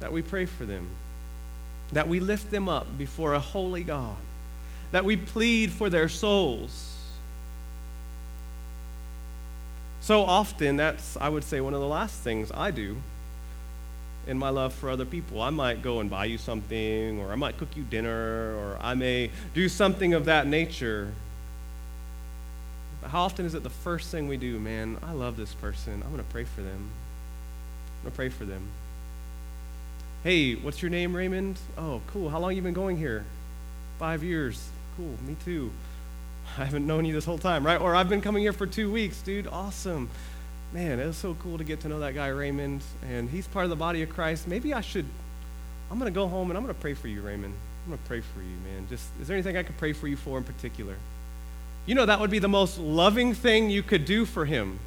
That 0.00 0.12
we 0.12 0.22
pray 0.22 0.46
for 0.46 0.64
them. 0.64 0.88
That 1.92 2.08
we 2.08 2.20
lift 2.20 2.50
them 2.50 2.68
up 2.68 2.86
before 2.98 3.34
a 3.34 3.40
holy 3.40 3.84
God 3.84 4.16
that 4.92 5.04
we 5.04 5.16
plead 5.16 5.70
for 5.70 5.88
their 5.88 6.08
souls. 6.08 6.96
So 10.00 10.22
often, 10.22 10.76
that's, 10.76 11.16
I 11.16 11.28
would 11.28 11.44
say, 11.44 11.60
one 11.60 11.74
of 11.74 11.80
the 11.80 11.86
last 11.86 12.20
things 12.20 12.50
I 12.52 12.70
do 12.70 12.96
in 14.26 14.38
my 14.38 14.48
love 14.48 14.72
for 14.72 14.90
other 14.90 15.04
people. 15.04 15.40
I 15.40 15.50
might 15.50 15.82
go 15.82 16.00
and 16.00 16.10
buy 16.10 16.24
you 16.24 16.38
something, 16.38 17.20
or 17.20 17.32
I 17.32 17.36
might 17.36 17.58
cook 17.58 17.76
you 17.76 17.84
dinner, 17.84 18.54
or 18.56 18.78
I 18.80 18.94
may 18.94 19.30
do 19.54 19.68
something 19.68 20.14
of 20.14 20.24
that 20.24 20.46
nature. 20.46 21.12
But 23.00 23.10
how 23.10 23.22
often 23.22 23.46
is 23.46 23.54
it 23.54 23.62
the 23.62 23.70
first 23.70 24.10
thing 24.10 24.26
we 24.26 24.36
do? 24.36 24.58
Man, 24.58 24.98
I 25.02 25.12
love 25.12 25.36
this 25.36 25.54
person. 25.54 25.94
I'm 26.04 26.10
going 26.10 26.24
to 26.24 26.30
pray 26.30 26.44
for 26.44 26.62
them. 26.62 26.90
I'm 27.98 28.02
going 28.02 28.12
to 28.12 28.16
pray 28.16 28.28
for 28.30 28.44
them. 28.44 28.62
Hey, 30.22 30.54
what's 30.54 30.82
your 30.82 30.90
name, 30.90 31.16
Raymond? 31.16 31.58
Oh, 31.78 32.02
cool. 32.08 32.28
How 32.28 32.38
long 32.38 32.54
you 32.54 32.62
been 32.62 32.74
going 32.74 32.96
here? 32.98 33.24
Five 33.98 34.22
years 34.22 34.68
cool, 34.96 35.14
me 35.26 35.36
too. 35.44 35.70
I 36.58 36.64
haven't 36.64 36.86
known 36.86 37.04
you 37.04 37.14
this 37.14 37.24
whole 37.24 37.38
time, 37.38 37.64
right? 37.64 37.80
Or 37.80 37.94
I've 37.94 38.08
been 38.08 38.20
coming 38.20 38.42
here 38.42 38.52
for 38.52 38.66
two 38.66 38.92
weeks, 38.92 39.22
dude. 39.22 39.46
Awesome. 39.46 40.10
Man, 40.72 41.00
it 41.00 41.06
was 41.06 41.16
so 41.16 41.34
cool 41.34 41.58
to 41.58 41.64
get 41.64 41.80
to 41.80 41.88
know 41.88 42.00
that 42.00 42.14
guy, 42.14 42.28
Raymond, 42.28 42.82
and 43.08 43.30
he's 43.30 43.46
part 43.46 43.64
of 43.64 43.70
the 43.70 43.76
body 43.76 44.02
of 44.02 44.10
Christ. 44.10 44.46
Maybe 44.46 44.74
I 44.74 44.82
should, 44.82 45.06
I'm 45.90 45.98
going 45.98 46.12
to 46.12 46.14
go 46.14 46.28
home 46.28 46.50
and 46.50 46.56
I'm 46.58 46.64
going 46.64 46.74
to 46.74 46.80
pray 46.80 46.94
for 46.94 47.08
you, 47.08 47.22
Raymond. 47.22 47.54
I'm 47.84 47.90
going 47.90 48.02
to 48.02 48.08
pray 48.08 48.20
for 48.20 48.40
you, 48.40 48.56
man. 48.64 48.86
Just, 48.88 49.06
is 49.20 49.26
there 49.26 49.36
anything 49.36 49.56
I 49.56 49.62
can 49.62 49.74
pray 49.78 49.92
for 49.92 50.06
you 50.06 50.16
for 50.16 50.38
in 50.38 50.44
particular? 50.44 50.96
you 51.86 51.94
know 51.94 52.06
that 52.06 52.20
would 52.20 52.30
be 52.30 52.38
the 52.38 52.48
most 52.48 52.78
loving 52.78 53.34
thing 53.34 53.70
you 53.70 53.82
could 53.82 54.04
do 54.04 54.24
for 54.24 54.44
him. 54.44 54.78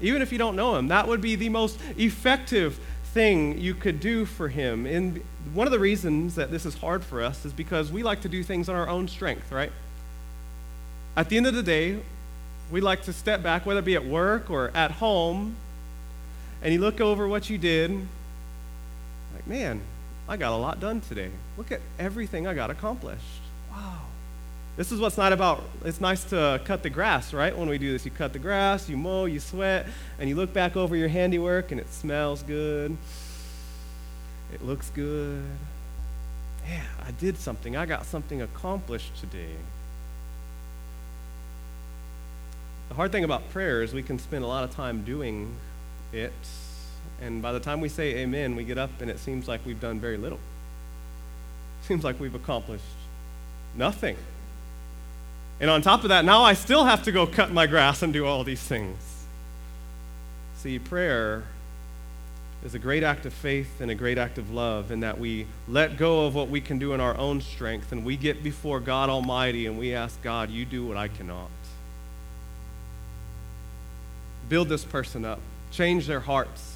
Even 0.00 0.20
if 0.20 0.30
you 0.30 0.38
don't 0.38 0.56
know 0.56 0.76
him, 0.76 0.88
that 0.88 1.08
would 1.08 1.20
be 1.20 1.36
the 1.36 1.48
most 1.48 1.80
effective 1.96 2.78
thing 3.16 3.58
you 3.58 3.72
could 3.72 3.98
do 3.98 4.26
for 4.26 4.48
him. 4.48 4.84
And 4.84 5.22
one 5.54 5.66
of 5.66 5.70
the 5.70 5.78
reasons 5.78 6.34
that 6.34 6.50
this 6.50 6.66
is 6.66 6.74
hard 6.74 7.02
for 7.02 7.22
us 7.22 7.46
is 7.46 7.52
because 7.54 7.90
we 7.90 8.02
like 8.02 8.20
to 8.20 8.28
do 8.28 8.42
things 8.42 8.68
on 8.68 8.76
our 8.76 8.90
own 8.90 9.08
strength, 9.08 9.50
right? 9.50 9.72
At 11.16 11.30
the 11.30 11.38
end 11.38 11.46
of 11.46 11.54
the 11.54 11.62
day, 11.62 11.98
we 12.70 12.82
like 12.82 13.04
to 13.04 13.14
step 13.14 13.42
back, 13.42 13.64
whether 13.64 13.80
it 13.80 13.86
be 13.86 13.94
at 13.94 14.04
work 14.04 14.50
or 14.50 14.70
at 14.74 14.90
home, 14.90 15.56
and 16.60 16.74
you 16.74 16.80
look 16.80 17.00
over 17.00 17.26
what 17.26 17.48
you 17.48 17.56
did, 17.56 17.90
like, 19.34 19.46
man, 19.46 19.80
I 20.28 20.36
got 20.36 20.52
a 20.52 20.56
lot 20.56 20.78
done 20.78 21.00
today. 21.00 21.30
Look 21.56 21.72
at 21.72 21.80
everything 21.98 22.46
I 22.46 22.52
got 22.52 22.70
accomplished. 22.70 23.40
Wow. 23.70 24.00
This 24.76 24.92
is 24.92 25.00
what's 25.00 25.16
not 25.16 25.32
about, 25.32 25.64
it's 25.86 26.02
nice 26.02 26.22
to 26.24 26.60
cut 26.66 26.82
the 26.82 26.90
grass, 26.90 27.32
right? 27.32 27.56
When 27.56 27.68
we 27.68 27.78
do 27.78 27.92
this, 27.92 28.04
you 28.04 28.10
cut 28.10 28.34
the 28.34 28.38
grass, 28.38 28.90
you 28.90 28.96
mow, 28.98 29.24
you 29.24 29.40
sweat, 29.40 29.86
and 30.18 30.28
you 30.28 30.36
look 30.36 30.52
back 30.52 30.76
over 30.76 30.94
your 30.94 31.08
handiwork 31.08 31.70
and 31.70 31.80
it 31.80 31.90
smells 31.90 32.42
good. 32.42 32.94
It 34.52 34.62
looks 34.62 34.90
good. 34.90 35.42
Yeah, 36.68 36.84
I 37.06 37.10
did 37.12 37.38
something. 37.38 37.74
I 37.74 37.86
got 37.86 38.04
something 38.04 38.42
accomplished 38.42 39.18
today. 39.18 39.54
The 42.90 42.94
hard 42.94 43.12
thing 43.12 43.24
about 43.24 43.48
prayer 43.50 43.82
is 43.82 43.94
we 43.94 44.02
can 44.02 44.18
spend 44.18 44.44
a 44.44 44.46
lot 44.46 44.62
of 44.62 44.72
time 44.72 45.04
doing 45.04 45.54
it, 46.12 46.32
and 47.20 47.40
by 47.40 47.52
the 47.52 47.60
time 47.60 47.80
we 47.80 47.88
say 47.88 48.16
amen, 48.16 48.56
we 48.56 48.64
get 48.64 48.78
up 48.78 48.90
and 49.00 49.10
it 49.10 49.18
seems 49.18 49.48
like 49.48 49.64
we've 49.64 49.80
done 49.80 49.98
very 49.98 50.18
little. 50.18 50.38
Seems 51.82 52.04
like 52.04 52.20
we've 52.20 52.34
accomplished 52.34 52.84
nothing. 53.74 54.16
And 55.60 55.70
on 55.70 55.80
top 55.82 56.02
of 56.02 56.10
that, 56.10 56.24
now 56.24 56.42
I 56.42 56.52
still 56.52 56.84
have 56.84 57.02
to 57.04 57.12
go 57.12 57.26
cut 57.26 57.50
my 57.50 57.66
grass 57.66 58.02
and 58.02 58.12
do 58.12 58.26
all 58.26 58.44
these 58.44 58.60
things. 58.60 58.98
See, 60.58 60.78
prayer 60.78 61.44
is 62.64 62.74
a 62.74 62.78
great 62.78 63.02
act 63.02 63.24
of 63.26 63.32
faith 63.32 63.80
and 63.80 63.90
a 63.90 63.94
great 63.94 64.18
act 64.18 64.38
of 64.38 64.50
love 64.50 64.90
in 64.90 65.00
that 65.00 65.18
we 65.18 65.46
let 65.68 65.96
go 65.96 66.26
of 66.26 66.34
what 66.34 66.48
we 66.48 66.60
can 66.60 66.78
do 66.78 66.92
in 66.92 67.00
our 67.00 67.16
own 67.16 67.40
strength 67.40 67.92
and 67.92 68.04
we 68.04 68.16
get 68.16 68.42
before 68.42 68.80
God 68.80 69.08
Almighty 69.08 69.66
and 69.66 69.78
we 69.78 69.94
ask 69.94 70.20
God, 70.22 70.50
You 70.50 70.64
do 70.64 70.84
what 70.86 70.96
I 70.96 71.08
cannot. 71.08 71.48
Build 74.48 74.68
this 74.68 74.84
person 74.84 75.24
up, 75.24 75.40
change 75.70 76.06
their 76.06 76.20
hearts. 76.20 76.75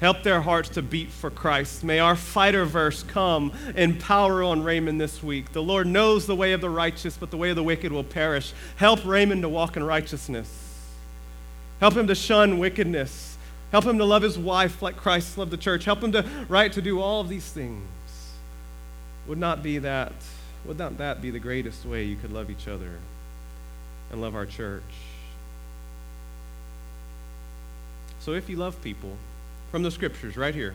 Help 0.00 0.22
their 0.22 0.42
hearts 0.42 0.68
to 0.70 0.82
beat 0.82 1.08
for 1.08 1.30
Christ. 1.30 1.82
May 1.82 1.98
our 1.98 2.16
fighter 2.16 2.66
verse 2.66 3.02
come 3.02 3.52
and 3.74 3.98
power 3.98 4.42
on 4.42 4.62
Raymond 4.62 5.00
this 5.00 5.22
week. 5.22 5.52
The 5.52 5.62
Lord 5.62 5.86
knows 5.86 6.26
the 6.26 6.36
way 6.36 6.52
of 6.52 6.60
the 6.60 6.68
righteous, 6.68 7.16
but 7.16 7.30
the 7.30 7.38
way 7.38 7.50
of 7.50 7.56
the 7.56 7.62
wicked 7.62 7.92
will 7.92 8.04
perish. 8.04 8.52
Help 8.76 9.04
Raymond 9.06 9.42
to 9.42 9.48
walk 9.48 9.76
in 9.76 9.84
righteousness. 9.84 10.48
Help 11.80 11.94
him 11.94 12.06
to 12.08 12.14
shun 12.14 12.58
wickedness. 12.58 13.38
Help 13.72 13.84
him 13.84 13.98
to 13.98 14.04
love 14.04 14.22
his 14.22 14.38
wife 14.38 14.82
like 14.82 14.96
Christ 14.96 15.38
loved 15.38 15.50
the 15.50 15.56
church. 15.56 15.84
Help 15.84 16.02
him 16.02 16.12
to 16.12 16.24
right 16.48 16.72
to 16.72 16.82
do 16.82 17.00
all 17.00 17.22
of 17.22 17.28
these 17.28 17.50
things. 17.50 17.82
Would 19.26 19.38
not 19.38 19.62
be 19.62 19.78
that 19.78 20.12
would 20.66 20.78
not 20.78 20.98
that 20.98 21.22
be 21.22 21.30
the 21.30 21.38
greatest 21.38 21.86
way 21.86 22.04
you 22.04 22.16
could 22.16 22.32
love 22.32 22.50
each 22.50 22.66
other 22.66 22.98
and 24.10 24.20
love 24.20 24.34
our 24.34 24.46
church? 24.46 24.82
So 28.20 28.32
if 28.32 28.48
you 28.48 28.56
love 28.56 28.82
people, 28.82 29.16
from 29.76 29.82
the 29.82 29.90
scriptures 29.90 30.38
right 30.38 30.54
here. 30.54 30.74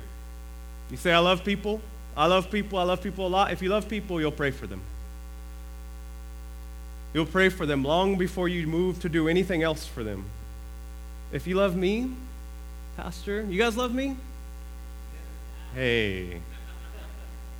You 0.91 0.97
say, 0.97 1.11
I 1.11 1.17
love 1.17 1.43
people. 1.43 1.81
I 2.15 2.27
love 2.27 2.51
people. 2.51 2.77
I 2.77 2.83
love 2.83 3.01
people 3.01 3.25
a 3.25 3.29
lot. 3.29 3.51
If 3.51 3.63
you 3.63 3.69
love 3.69 3.89
people, 3.89 4.21
you'll 4.21 4.31
pray 4.31 4.51
for 4.51 4.67
them. 4.67 4.79
You'll 7.11 7.25
pray 7.25 7.49
for 7.49 7.65
them 7.65 7.83
long 7.83 8.19
before 8.19 8.47
you 8.47 8.67
move 8.67 8.99
to 8.99 9.09
do 9.09 9.27
anything 9.27 9.63
else 9.63 9.87
for 9.87 10.03
them. 10.03 10.25
If 11.31 11.47
you 11.47 11.55
love 11.55 11.75
me, 11.75 12.11
Pastor, 12.95 13.41
you 13.41 13.57
guys 13.57 13.75
love 13.75 13.91
me? 13.91 14.17
Hey. 15.73 16.39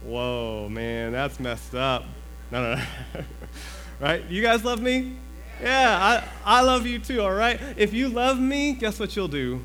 Whoa, 0.03 0.69
man, 0.69 1.11
that's 1.11 1.39
messed 1.39 1.73
up. 1.73 2.05
No, 2.51 2.75
no, 2.75 2.83
no. 3.15 3.23
right? 3.99 4.23
You 4.29 4.43
guys 4.43 4.63
love 4.63 4.79
me? 4.79 5.15
Yeah, 5.59 6.21
I, 6.45 6.59
I 6.59 6.61
love 6.61 6.85
you 6.85 6.99
too, 6.99 7.19
all 7.23 7.33
right? 7.33 7.59
If 7.77 7.95
you 7.95 8.09
love 8.09 8.39
me, 8.39 8.73
guess 8.73 8.99
what 8.99 9.15
you'll 9.15 9.27
do? 9.27 9.61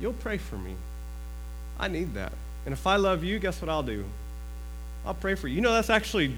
You'll 0.00 0.14
pray 0.14 0.38
for 0.38 0.56
me. 0.56 0.74
I 1.78 1.88
need 1.88 2.14
that. 2.14 2.32
And 2.64 2.72
if 2.72 2.86
I 2.86 2.96
love 2.96 3.22
you, 3.24 3.38
guess 3.38 3.60
what 3.60 3.68
I'll 3.68 3.82
do? 3.82 4.04
I'll 5.04 5.14
pray 5.14 5.34
for 5.34 5.48
you. 5.48 5.56
You 5.56 5.60
know, 5.60 5.72
that's 5.72 5.90
actually 5.90 6.36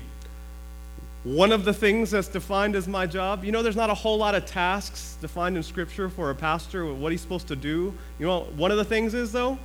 one 1.25 1.53
of 1.53 1.65
the 1.65 1.73
things 1.73 2.11
that's 2.11 2.29
defined 2.29 2.75
as 2.75 2.89
my 2.89 3.07
job. 3.07 3.45
You 3.45 3.53
know, 3.53 3.63
there's 3.63 3.77
not 3.77 3.91
a 3.91 3.95
whole 3.95 4.19
lot 4.19 4.35
of 4.35 4.47
tasks 4.47 5.17
defined 5.21 5.57
in 5.57 5.63
Scripture 5.63 6.09
for 6.09 6.31
a 6.31 6.35
pastor, 6.35 6.93
what 6.93 7.13
he's 7.13 7.21
supposed 7.21 7.49
to 7.49 7.57
do. 7.57 7.95
You 8.19 8.27
know, 8.27 8.41
one 8.57 8.71
of 8.71 8.77
the 8.77 8.85
things 8.85 9.15
is, 9.15 9.33
though, 9.33 9.59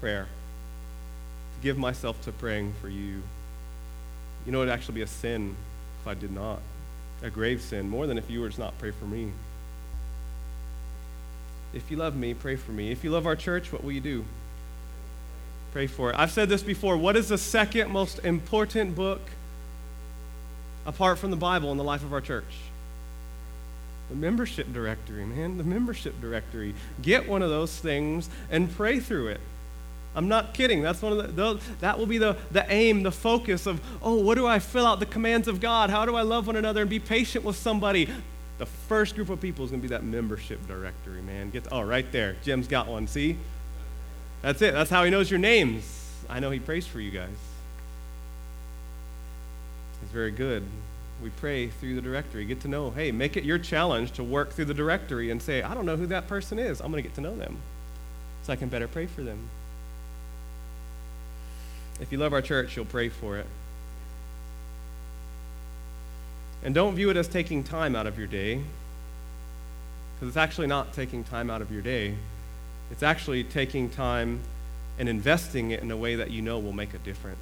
prayer. 0.00 0.24
To 1.54 1.62
give 1.62 1.78
myself 1.78 2.20
to 2.22 2.32
praying 2.32 2.74
for 2.80 2.88
you. 2.88 3.22
You 4.44 4.52
know, 4.52 4.62
it'd 4.62 4.72
actually 4.72 4.96
be 4.96 5.02
a 5.02 5.06
sin 5.06 5.56
if 6.02 6.06
I 6.06 6.14
did 6.14 6.32
not. 6.32 6.60
A 7.22 7.30
grave 7.30 7.62
sin, 7.62 7.88
more 7.88 8.06
than 8.06 8.18
if 8.18 8.30
you 8.30 8.42
were 8.42 8.50
to 8.50 8.60
not 8.60 8.78
pray 8.78 8.90
for 8.90 9.06
me. 9.06 9.32
If 11.72 11.90
you 11.90 11.96
love 11.96 12.16
me, 12.16 12.34
pray 12.34 12.56
for 12.56 12.72
me. 12.72 12.90
If 12.90 13.04
you 13.04 13.10
love 13.10 13.26
our 13.26 13.36
church, 13.36 13.72
what 13.72 13.84
will 13.84 13.92
you 13.92 14.00
do? 14.00 14.24
Pray 15.72 15.86
for 15.86 16.10
it. 16.10 16.16
I've 16.18 16.30
said 16.30 16.48
this 16.48 16.62
before. 16.62 16.96
What 16.96 17.16
is 17.16 17.28
the 17.28 17.38
second 17.38 17.90
most 17.90 18.18
important 18.20 18.94
book 18.94 19.20
apart 20.86 21.18
from 21.18 21.30
the 21.30 21.36
Bible 21.36 21.70
in 21.72 21.76
the 21.76 21.84
life 21.84 22.02
of 22.02 22.12
our 22.12 22.20
church? 22.20 22.44
The 24.08 24.16
membership 24.16 24.72
directory, 24.72 25.26
man. 25.26 25.58
The 25.58 25.64
membership 25.64 26.20
directory. 26.20 26.74
Get 27.02 27.28
one 27.28 27.42
of 27.42 27.50
those 27.50 27.76
things 27.76 28.30
and 28.50 28.74
pray 28.74 29.00
through 29.00 29.28
it. 29.28 29.40
I'm 30.14 30.28
not 30.28 30.54
kidding. 30.54 30.80
That's 30.80 31.02
one 31.02 31.12
of 31.12 31.18
the, 31.18 31.24
those, 31.24 31.60
that 31.80 31.98
will 31.98 32.06
be 32.06 32.16
the, 32.16 32.38
the 32.50 32.64
aim, 32.72 33.02
the 33.02 33.12
focus 33.12 33.66
of, 33.66 33.82
oh, 34.00 34.14
what 34.14 34.36
do 34.36 34.46
I 34.46 34.60
fill 34.60 34.86
out 34.86 34.98
the 34.98 35.04
commands 35.04 35.46
of 35.46 35.60
God? 35.60 35.90
How 35.90 36.06
do 36.06 36.16
I 36.16 36.22
love 36.22 36.46
one 36.46 36.56
another 36.56 36.80
and 36.80 36.88
be 36.88 36.98
patient 36.98 37.44
with 37.44 37.56
somebody? 37.56 38.08
The 38.58 38.66
first 38.66 39.14
group 39.14 39.28
of 39.28 39.40
people 39.40 39.64
is 39.64 39.70
going 39.70 39.82
to 39.82 39.88
be 39.88 39.94
that 39.94 40.04
membership 40.04 40.66
directory, 40.66 41.20
man. 41.20 41.50
Get 41.50 41.64
to, 41.64 41.70
oh, 41.70 41.82
right 41.82 42.10
there. 42.10 42.36
Jim's 42.42 42.68
got 42.68 42.86
one. 42.86 43.06
See? 43.06 43.36
That's 44.42 44.62
it. 44.62 44.72
That's 44.72 44.90
how 44.90 45.04
he 45.04 45.10
knows 45.10 45.30
your 45.30 45.38
names. 45.38 45.84
I 46.28 46.40
know 46.40 46.50
he 46.50 46.58
prays 46.58 46.86
for 46.86 47.00
you 47.00 47.10
guys. 47.10 47.28
It's 50.02 50.12
very 50.12 50.30
good. 50.30 50.64
We 51.22 51.30
pray 51.30 51.68
through 51.68 51.96
the 51.96 52.02
directory. 52.02 52.44
Get 52.44 52.60
to 52.60 52.68
know, 52.68 52.90
hey, 52.90 53.12
make 53.12 53.36
it 53.36 53.44
your 53.44 53.58
challenge 53.58 54.12
to 54.12 54.24
work 54.24 54.52
through 54.52 54.66
the 54.66 54.74
directory 54.74 55.30
and 55.30 55.40
say, 55.40 55.62
I 55.62 55.74
don't 55.74 55.86
know 55.86 55.96
who 55.96 56.06
that 56.06 56.28
person 56.28 56.58
is. 56.58 56.80
I'm 56.80 56.90
going 56.90 57.02
to 57.02 57.08
get 57.08 57.14
to 57.16 57.20
know 57.20 57.36
them 57.36 57.58
so 58.42 58.52
I 58.52 58.56
can 58.56 58.68
better 58.68 58.88
pray 58.88 59.06
for 59.06 59.22
them. 59.22 59.48
If 62.00 62.12
you 62.12 62.18
love 62.18 62.32
our 62.32 62.42
church, 62.42 62.76
you'll 62.76 62.84
pray 62.84 63.08
for 63.08 63.38
it. 63.38 63.46
And 66.66 66.74
don't 66.74 66.96
view 66.96 67.10
it 67.10 67.16
as 67.16 67.28
taking 67.28 67.62
time 67.62 67.94
out 67.94 68.08
of 68.08 68.18
your 68.18 68.26
day, 68.26 68.60
because 70.14 70.26
it's 70.26 70.36
actually 70.36 70.66
not 70.66 70.92
taking 70.92 71.22
time 71.22 71.48
out 71.48 71.62
of 71.62 71.70
your 71.70 71.80
day. 71.80 72.16
It's 72.90 73.04
actually 73.04 73.44
taking 73.44 73.88
time 73.88 74.40
and 74.98 75.08
investing 75.08 75.70
it 75.70 75.80
in 75.80 75.92
a 75.92 75.96
way 75.96 76.16
that 76.16 76.32
you 76.32 76.42
know 76.42 76.58
will 76.58 76.72
make 76.72 76.92
a 76.92 76.98
difference. 76.98 77.38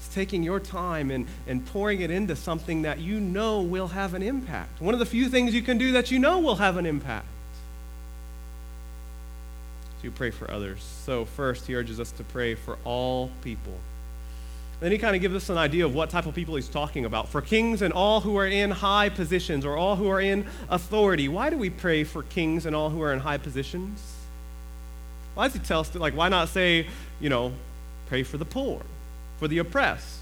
It's 0.00 0.12
taking 0.12 0.42
your 0.42 0.58
time 0.58 1.12
and, 1.12 1.28
and 1.46 1.64
pouring 1.64 2.00
it 2.00 2.10
into 2.10 2.34
something 2.34 2.82
that 2.82 2.98
you 2.98 3.20
know 3.20 3.60
will 3.60 3.88
have 3.88 4.14
an 4.14 4.22
impact. 4.24 4.80
One 4.80 4.92
of 4.92 4.98
the 4.98 5.06
few 5.06 5.28
things 5.28 5.54
you 5.54 5.62
can 5.62 5.78
do 5.78 5.92
that 5.92 6.10
you 6.10 6.18
know 6.18 6.40
will 6.40 6.56
have 6.56 6.76
an 6.76 6.86
impact. 6.86 7.28
So 9.98 10.06
you 10.06 10.10
pray 10.10 10.32
for 10.32 10.50
others. 10.50 10.82
So, 10.82 11.24
first, 11.24 11.68
he 11.68 11.76
urges 11.76 12.00
us 12.00 12.10
to 12.12 12.24
pray 12.24 12.56
for 12.56 12.78
all 12.84 13.30
people. 13.42 13.78
Then 14.82 14.90
he 14.90 14.98
kind 14.98 15.14
of 15.14 15.22
gives 15.22 15.36
us 15.36 15.48
an 15.48 15.58
idea 15.58 15.86
of 15.86 15.94
what 15.94 16.10
type 16.10 16.26
of 16.26 16.34
people 16.34 16.56
he's 16.56 16.68
talking 16.68 17.04
about. 17.04 17.28
For 17.28 17.40
kings 17.40 17.82
and 17.82 17.94
all 17.94 18.20
who 18.20 18.36
are 18.36 18.48
in 18.48 18.72
high 18.72 19.10
positions 19.10 19.64
or 19.64 19.76
all 19.76 19.94
who 19.94 20.08
are 20.08 20.20
in 20.20 20.44
authority. 20.68 21.28
Why 21.28 21.50
do 21.50 21.56
we 21.56 21.70
pray 21.70 22.02
for 22.02 22.24
kings 22.24 22.66
and 22.66 22.74
all 22.74 22.90
who 22.90 23.00
are 23.00 23.12
in 23.12 23.20
high 23.20 23.38
positions? 23.38 24.16
Why 25.34 25.46
does 25.46 25.52
he 25.52 25.60
tell 25.60 25.78
us, 25.78 25.94
like, 25.94 26.16
why 26.16 26.28
not 26.28 26.48
say, 26.48 26.88
you 27.20 27.28
know, 27.28 27.52
pray 28.08 28.24
for 28.24 28.38
the 28.38 28.44
poor, 28.44 28.82
for 29.38 29.46
the 29.46 29.58
oppressed, 29.58 30.18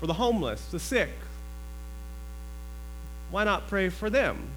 for 0.00 0.08
the 0.08 0.14
homeless, 0.14 0.60
the 0.72 0.80
sick? 0.80 1.10
Why 3.30 3.44
not 3.44 3.68
pray 3.68 3.90
for 3.90 4.10
them? 4.10 4.48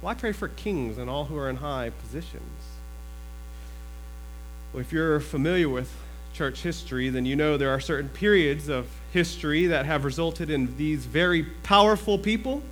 Why 0.00 0.14
pray 0.14 0.32
for 0.32 0.48
kings 0.48 0.96
and 0.96 1.10
all 1.10 1.26
who 1.26 1.36
are 1.36 1.50
in 1.50 1.56
high 1.56 1.90
positions? 2.02 2.42
Well, 4.72 4.80
if 4.80 4.90
you're 4.90 5.20
familiar 5.20 5.68
with 5.68 5.92
church 6.34 6.62
history, 6.62 7.08
then 7.08 7.26
you 7.26 7.36
know 7.36 7.56
there 7.56 7.70
are 7.70 7.80
certain 7.80 8.08
periods 8.08 8.68
of 8.68 8.86
history 9.12 9.66
that 9.66 9.86
have 9.86 10.04
resulted 10.04 10.50
in 10.50 10.76
these 10.76 11.04
very 11.04 11.44
powerful 11.62 12.18
people, 12.18 12.62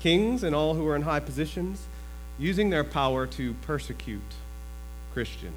kings 0.00 0.42
and 0.42 0.54
all 0.54 0.74
who 0.74 0.86
are 0.86 0.96
in 0.96 1.02
high 1.02 1.20
positions, 1.20 1.86
using 2.38 2.70
their 2.70 2.84
power 2.84 3.26
to 3.26 3.54
persecute 3.62 4.20
Christians, 5.12 5.54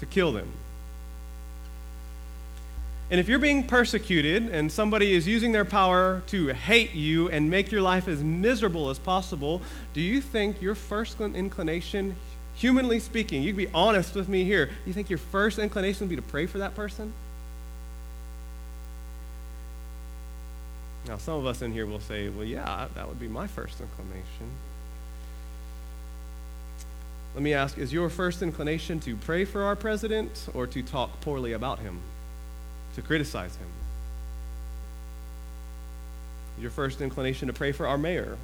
to 0.00 0.06
kill 0.06 0.32
them. 0.32 0.52
And 3.10 3.20
if 3.20 3.28
you're 3.28 3.38
being 3.38 3.66
persecuted 3.66 4.48
and 4.48 4.72
somebody 4.72 5.12
is 5.12 5.26
using 5.28 5.52
their 5.52 5.66
power 5.66 6.22
to 6.28 6.48
hate 6.48 6.94
you 6.94 7.28
and 7.28 7.50
make 7.50 7.70
your 7.70 7.82
life 7.82 8.08
as 8.08 8.22
miserable 8.22 8.88
as 8.88 8.98
possible, 8.98 9.60
do 9.92 10.00
you 10.00 10.22
think 10.22 10.62
your 10.62 10.74
first 10.74 11.20
inclination, 11.20 12.16
humanly 12.54 13.00
speaking, 13.00 13.42
you 13.42 13.52
can 13.52 13.56
be 13.56 13.70
honest 13.74 14.14
with 14.14 14.28
me 14.28 14.44
here, 14.44 14.70
you 14.86 14.92
think 14.92 15.10
your 15.10 15.18
first 15.18 15.58
inclination 15.58 16.06
would 16.06 16.10
be 16.10 16.16
to 16.16 16.22
pray 16.22 16.46
for 16.46 16.58
that 16.58 16.74
person? 16.74 17.12
Now, 21.08 21.16
some 21.16 21.34
of 21.34 21.46
us 21.46 21.62
in 21.62 21.72
here 21.72 21.86
will 21.86 22.00
say, 22.00 22.28
well, 22.28 22.44
yeah, 22.44 22.86
that 22.94 23.08
would 23.08 23.18
be 23.18 23.28
my 23.28 23.46
first 23.46 23.80
inclination. 23.80 24.50
Let 27.34 27.42
me 27.42 27.54
ask 27.54 27.78
is 27.78 27.92
your 27.92 28.10
first 28.10 28.42
inclination 28.42 29.00
to 29.00 29.16
pray 29.16 29.44
for 29.44 29.64
our 29.64 29.74
president 29.74 30.48
or 30.54 30.66
to 30.66 30.82
talk 30.82 31.20
poorly 31.22 31.52
about 31.52 31.78
him? 31.78 32.00
to 32.94 33.02
criticize 33.02 33.54
him? 33.56 33.68
Your 36.60 36.70
first 36.70 37.00
inclination 37.00 37.48
to 37.48 37.54
pray 37.54 37.72
for 37.72 37.86
our 37.86 37.98
mayor 37.98 38.36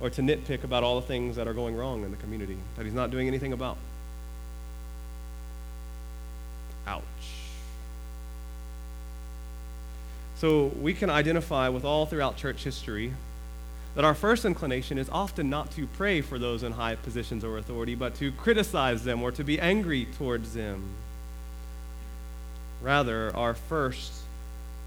or 0.00 0.10
to 0.10 0.22
nitpick 0.22 0.64
about 0.64 0.82
all 0.82 1.00
the 1.00 1.06
things 1.06 1.36
that 1.36 1.48
are 1.48 1.54
going 1.54 1.76
wrong 1.76 2.04
in 2.04 2.10
the 2.10 2.16
community 2.16 2.56
that 2.76 2.84
he's 2.84 2.94
not 2.94 3.10
doing 3.10 3.26
anything 3.26 3.52
about? 3.52 3.76
Ouch. 6.86 7.02
So 10.36 10.66
we 10.80 10.94
can 10.94 11.10
identify 11.10 11.68
with 11.68 11.84
all 11.84 12.06
throughout 12.06 12.36
church 12.36 12.62
history 12.62 13.12
that 13.96 14.04
our 14.04 14.14
first 14.14 14.44
inclination 14.44 14.96
is 14.96 15.08
often 15.10 15.50
not 15.50 15.72
to 15.72 15.86
pray 15.86 16.20
for 16.20 16.38
those 16.38 16.62
in 16.62 16.70
high 16.70 16.94
positions 16.94 17.42
or 17.42 17.58
authority, 17.58 17.96
but 17.96 18.14
to 18.16 18.30
criticize 18.30 19.02
them 19.02 19.22
or 19.22 19.32
to 19.32 19.42
be 19.42 19.58
angry 19.58 20.06
towards 20.16 20.54
them. 20.54 20.82
Rather, 22.80 23.34
our 23.34 23.54
first 23.54 24.12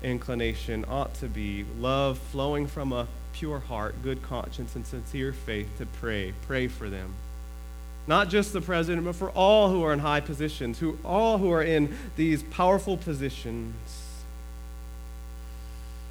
inclination 0.01 0.85
ought 0.87 1.13
to 1.15 1.27
be 1.27 1.65
love 1.77 2.17
flowing 2.17 2.67
from 2.67 2.93
a 2.93 3.07
pure 3.33 3.59
heart, 3.59 3.95
good 4.03 4.21
conscience, 4.23 4.75
and 4.75 4.85
sincere 4.85 5.33
faith 5.33 5.67
to 5.77 5.85
pray. 5.85 6.33
Pray 6.47 6.67
for 6.67 6.89
them. 6.89 7.13
Not 8.07 8.29
just 8.29 8.53
the 8.53 8.61
president, 8.61 9.05
but 9.05 9.15
for 9.15 9.29
all 9.31 9.69
who 9.69 9.83
are 9.83 9.93
in 9.93 9.99
high 9.99 10.21
positions, 10.21 10.79
who 10.79 10.97
all 11.05 11.37
who 11.37 11.51
are 11.51 11.61
in 11.61 11.95
these 12.15 12.43
powerful 12.43 12.97
positions. 12.97 13.75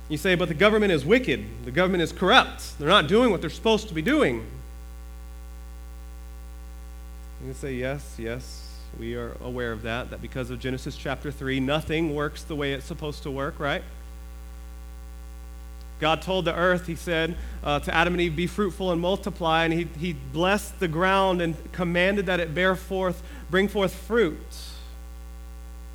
You 0.08 0.16
say, 0.16 0.34
but 0.34 0.48
the 0.48 0.54
government 0.54 0.92
is 0.92 1.04
wicked. 1.04 1.44
The 1.64 1.70
government 1.70 2.02
is 2.02 2.12
corrupt. 2.12 2.78
They're 2.78 2.88
not 2.88 3.06
doing 3.06 3.30
what 3.30 3.40
they're 3.40 3.50
supposed 3.50 3.88
to 3.88 3.94
be 3.94 4.02
doing. 4.02 4.44
You 7.46 7.54
say, 7.54 7.74
yes, 7.74 8.16
yes, 8.18 8.76
we 8.98 9.14
are 9.14 9.36
aware 9.40 9.72
of 9.72 9.82
that, 9.82 10.10
that 10.10 10.20
because 10.20 10.50
of 10.50 10.58
Genesis 10.58 10.96
chapter 10.96 11.30
3, 11.30 11.60
nothing 11.60 12.14
works 12.14 12.42
the 12.42 12.54
way 12.54 12.72
it's 12.72 12.84
supposed 12.84 13.22
to 13.22 13.30
work, 13.30 13.58
right? 13.58 13.82
God 16.00 16.22
told 16.22 16.46
the 16.46 16.54
earth, 16.54 16.86
He 16.86 16.96
said 16.96 17.36
uh, 17.62 17.78
to 17.80 17.94
Adam 17.94 18.14
and 18.14 18.20
Eve, 18.20 18.34
Be 18.34 18.46
fruitful 18.46 18.90
and 18.90 19.00
multiply. 19.00 19.64
And 19.64 19.72
he, 19.72 19.84
he 19.98 20.14
blessed 20.14 20.80
the 20.80 20.88
ground 20.88 21.40
and 21.42 21.54
commanded 21.72 22.26
that 22.26 22.40
it 22.40 22.54
bear 22.54 22.74
forth, 22.74 23.22
bring 23.50 23.68
forth 23.68 23.94
fruit. 23.94 24.38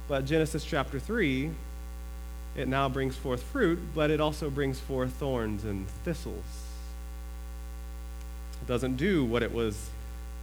But 0.08 0.26
Genesis 0.26 0.64
chapter 0.64 1.00
3, 1.00 1.50
it 2.56 2.68
now 2.68 2.88
brings 2.88 3.16
forth 3.16 3.42
fruit, 3.42 3.80
but 3.94 4.12
it 4.12 4.22
also 4.22 4.50
brings 4.50 4.80
forth 4.80 5.12
thorns 5.14 5.64
and 5.64 5.88
thistles. 6.06 6.44
It 8.62 8.68
doesn't 8.68 8.96
do 8.96 9.26
what 9.26 9.44
it 9.44 9.54
was 9.54 9.90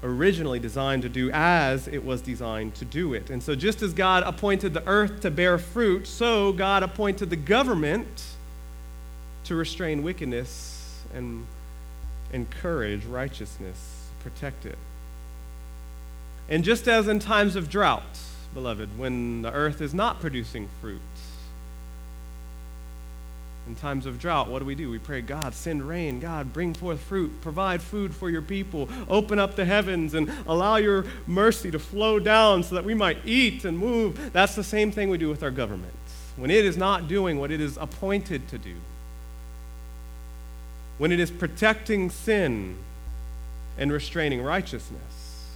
originally 0.03 0.59
designed 0.59 1.03
to 1.03 1.09
do 1.09 1.31
as 1.33 1.87
it 1.87 2.05
was 2.05 2.21
designed 2.21 2.75
to 2.75 2.85
do 2.85 3.15
it. 3.15 3.31
And 3.31 3.43
so, 3.43 3.55
just 3.55 3.83
as 3.83 3.95
God 3.95 4.25
appointed 4.25 4.75
the 4.75 4.87
earth 4.87 5.21
to 5.21 5.31
bear 5.31 5.59
fruit, 5.59 6.07
so 6.07 6.53
God 6.53 6.83
appointed 6.83 7.31
the 7.31 7.37
government 7.37 8.25
to 9.53 9.57
restrain 9.57 10.03
wickedness 10.03 11.03
and 11.15 11.47
encourage 12.33 13.05
righteousness, 13.05 14.09
protect 14.23 14.65
it. 14.65 14.79
And 16.49 16.65
just 16.65 16.89
as 16.89 17.07
in 17.07 17.19
times 17.19 17.55
of 17.55 17.69
drought, 17.69 18.19
beloved, 18.55 18.99
when 18.99 19.43
the 19.43 19.53
earth 19.53 19.83
is 19.83 19.93
not 19.93 20.21
producing 20.21 20.71
fruit, 20.81 21.03
in 23.69 23.75
times 23.77 24.07
of 24.07 24.19
drought, 24.19 24.49
what 24.49 24.61
do 24.61 24.65
we 24.65 24.75
do? 24.75 24.91
We 24.91 24.99
pray, 24.99 25.21
God, 25.21 25.53
send 25.53 25.87
rain. 25.87 26.19
God, 26.19 26.55
bring 26.55 26.73
forth 26.73 27.01
fruit. 27.01 27.43
Provide 27.43 27.83
food 27.83 28.15
for 28.15 28.31
your 28.31 28.43
people. 28.43 28.89
Open 29.07 29.39
up 29.39 29.55
the 29.55 29.67
heavens 29.67 30.15
and 30.15 30.33
allow 30.47 30.77
your 30.77 31.05
mercy 31.27 31.71
to 31.71 31.79
flow 31.79 32.19
down 32.19 32.63
so 32.63 32.75
that 32.75 32.85
we 32.85 32.95
might 32.95 33.19
eat 33.27 33.67
and 33.67 33.79
move. 33.79 34.33
That's 34.33 34.57
the 34.57 34.65
same 34.65 34.91
thing 34.91 35.11
we 35.11 35.19
do 35.19 35.29
with 35.29 35.43
our 35.43 35.51
government. 35.51 35.93
When 36.37 36.51
it 36.51 36.65
is 36.65 36.79
not 36.79 37.07
doing 37.07 37.39
what 37.39 37.51
it 37.51 37.61
is 37.61 37.77
appointed 37.77 38.49
to 38.49 38.59
do, 38.59 38.77
when 40.99 41.13
it 41.13 41.21
is 41.21 41.31
protecting 41.31 42.11
sin 42.11 42.77
and 43.79 43.93
restraining 43.93 44.43
righteousness, 44.43 45.49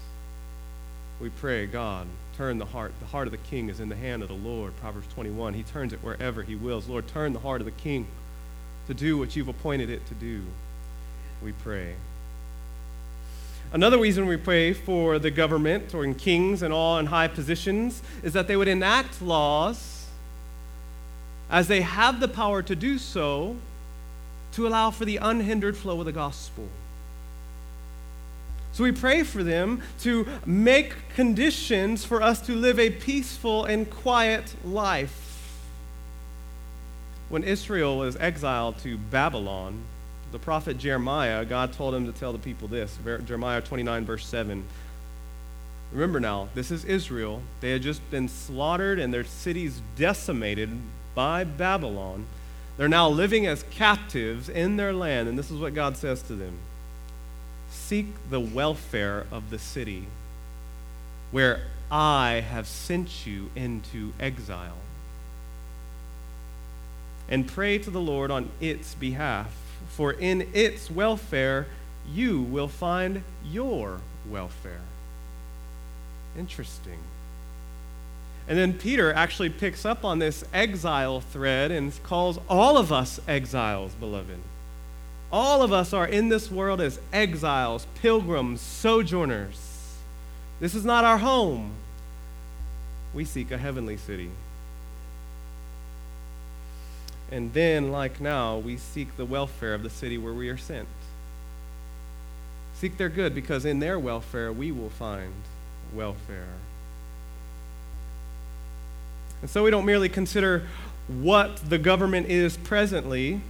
we 1.21 1.31
pray, 1.31 1.67
God, 1.67 2.07
turn 2.37 2.59
the 2.59 2.67
heart. 2.67 2.93
The 3.01 3.07
heart 3.07 3.27
of 3.27 3.33
the 3.33 3.39
king 3.39 3.69
is 3.69 3.81
in 3.81 3.89
the 3.89 3.97
hand 3.97 4.23
of 4.23 4.29
the 4.29 4.35
Lord. 4.35 4.77
Proverbs 4.81 5.07
21. 5.15 5.55
He 5.55 5.63
turns 5.63 5.93
it 5.93 6.01
wherever 6.03 6.43
he 6.43 6.55
wills. 6.55 6.89
Lord, 6.89 7.07
turn 7.09 7.33
the 7.33 7.39
heart 7.39 7.61
of 7.61 7.65
the 7.65 7.71
king 7.71 8.07
to 8.87 8.95
do 8.95 9.17
what 9.17 9.35
you've 9.35 9.49
appointed 9.49 9.89
it 9.89 10.07
to 10.07 10.15
do. 10.15 10.43
We 11.43 11.53
pray. 11.53 11.95
Another 13.73 13.99
reason 13.99 14.27
we 14.27 14.37
pray 14.37 14.73
for 14.73 15.19
the 15.19 15.31
government 15.31 15.95
or 15.95 16.05
in 16.05 16.15
kings 16.15 16.63
and 16.63 16.73
all 16.73 16.99
in 16.99 17.07
high 17.07 17.29
positions 17.29 18.03
is 18.23 18.33
that 18.33 18.47
they 18.47 18.57
would 18.57 18.69
enact 18.69 19.21
laws 19.21 20.07
as 21.51 21.69
they 21.69 21.81
have 21.81 22.21
the 22.21 22.29
power 22.29 22.63
to 22.63 22.77
do 22.77 22.99
so 22.99 23.57
to 24.57 24.67
allow 24.67 24.91
for 24.91 25.05
the 25.05 25.19
unhindered 25.19 25.77
flow 25.77 26.01
of 26.01 26.07
the 26.07 26.13
gospel. 26.13 26.67
So 28.73 28.85
we 28.85 28.93
pray 28.93 29.23
for 29.23 29.43
them 29.43 29.83
to 30.01 30.27
make 30.45 30.95
conditions 31.15 32.05
for 32.05 32.23
us 32.23 32.41
to 32.43 32.55
live 32.55 32.79
a 32.79 32.91
peaceful 32.91 33.65
and 33.65 33.89
quiet 33.89 34.55
life. 34.65 35.23
When 37.29 37.43
Israel 37.43 37.99
was 37.99 38.17
exiled 38.17 38.79
to 38.79 38.99
Babylon, 38.99 39.83
the 40.33 40.39
prophet 40.39 40.79
Jeremiah, 40.79 41.45
God 41.45 41.73
told 41.73 41.95
him 41.95 42.07
to 42.07 42.13
tell 42.13 42.33
the 42.33 42.39
people 42.39 42.69
this 42.69 42.99
Jeremiah 43.25 43.61
29, 43.61 44.05
verse 44.05 44.27
7. 44.27 44.65
Remember 45.93 46.21
now, 46.21 46.49
this 46.55 46.71
is 46.71 46.85
Israel. 46.85 47.43
They 47.61 47.71
had 47.71 47.83
just 47.83 48.09
been 48.11 48.29
slaughtered 48.29 48.99
and 48.99 49.13
their 49.13 49.25
cities 49.25 49.81
decimated 49.97 50.71
by 51.15 51.45
Babylon. 51.45 52.27
They're 52.77 52.89
now 52.89 53.09
living 53.09 53.47
as 53.47 53.63
captives 53.71 54.49
in 54.49 54.77
their 54.77 54.93
land, 54.93 55.29
and 55.29 55.39
this 55.39 55.51
is 55.51 55.59
what 55.59 55.75
God 55.75 55.97
says 55.97 56.23
to 56.23 56.35
them 56.35 56.59
Seek 57.71 58.07
the 58.31 58.41
welfare 58.41 59.27
of 59.31 59.51
the 59.51 59.59
city 59.59 60.07
where 61.31 61.63
I 61.91 62.45
have 62.49 62.67
sent 62.67 63.27
you 63.27 63.51
into 63.55 64.13
exile. 64.21 64.79
And 67.29 67.49
pray 67.49 67.79
to 67.79 67.91
the 67.91 68.01
Lord 68.01 68.31
on 68.31 68.51
its 68.61 68.95
behalf, 68.95 69.53
for 69.89 70.13
in 70.13 70.49
its 70.53 70.91
welfare 70.91 71.67
you 72.13 72.41
will 72.41 72.69
find 72.69 73.23
your 73.45 74.01
welfare. 74.29 74.81
Interesting. 76.39 76.99
And 78.49 78.57
then 78.57 78.75
Peter 78.75 79.13
actually 79.13 79.51
picks 79.51 79.85
up 79.85 80.05
on 80.05 80.19
this 80.19 80.45
exile 80.55 81.21
thread 81.21 81.71
and 81.71 81.93
calls 82.05 82.39
all 82.49 82.79
of 82.79 82.93
us 82.93 83.21
exiles, 83.27 83.93
beloved. 83.95 84.39
All 85.33 85.63
of 85.63 85.73
us 85.73 85.93
are 85.93 86.07
in 86.07 86.29
this 86.29 86.51
world 86.51 86.81
as 86.81 87.01
exiles, 87.13 87.87
pilgrims, 88.01 88.61
sojourners. 88.61 89.97
This 90.61 90.75
is 90.75 90.85
not 90.85 91.05
our 91.05 91.19
home. 91.19 91.73
We 93.13 93.25
seek 93.25 93.51
a 93.51 93.59
heavenly 93.59 93.97
city. 93.97 94.31
And 97.33 97.53
then, 97.53 97.91
like 97.91 98.21
now, 98.21 98.59
we 98.59 98.77
seek 98.77 99.17
the 99.17 99.25
welfare 99.25 99.75
of 99.75 99.83
the 99.83 99.91
city 99.91 100.17
where 100.17 100.33
we 100.33 100.49
are 100.49 100.57
sent. 100.57 100.87
Seek 102.75 102.97
their 102.97 103.09
good 103.09 103.35
because 103.35 103.65
in 103.65 103.81
their 103.81 103.99
welfare 103.99 104.53
we 104.53 104.71
will 104.71 104.91
find 104.91 105.33
welfare. 105.93 106.55
And 109.43 109.51
so 109.51 109.63
we 109.63 109.71
don't 109.71 109.85
merely 109.85 110.09
consider 110.09 110.67
what 111.09 111.57
the 111.69 111.79
government 111.79 112.29
is 112.29 112.57
presently 112.57 113.41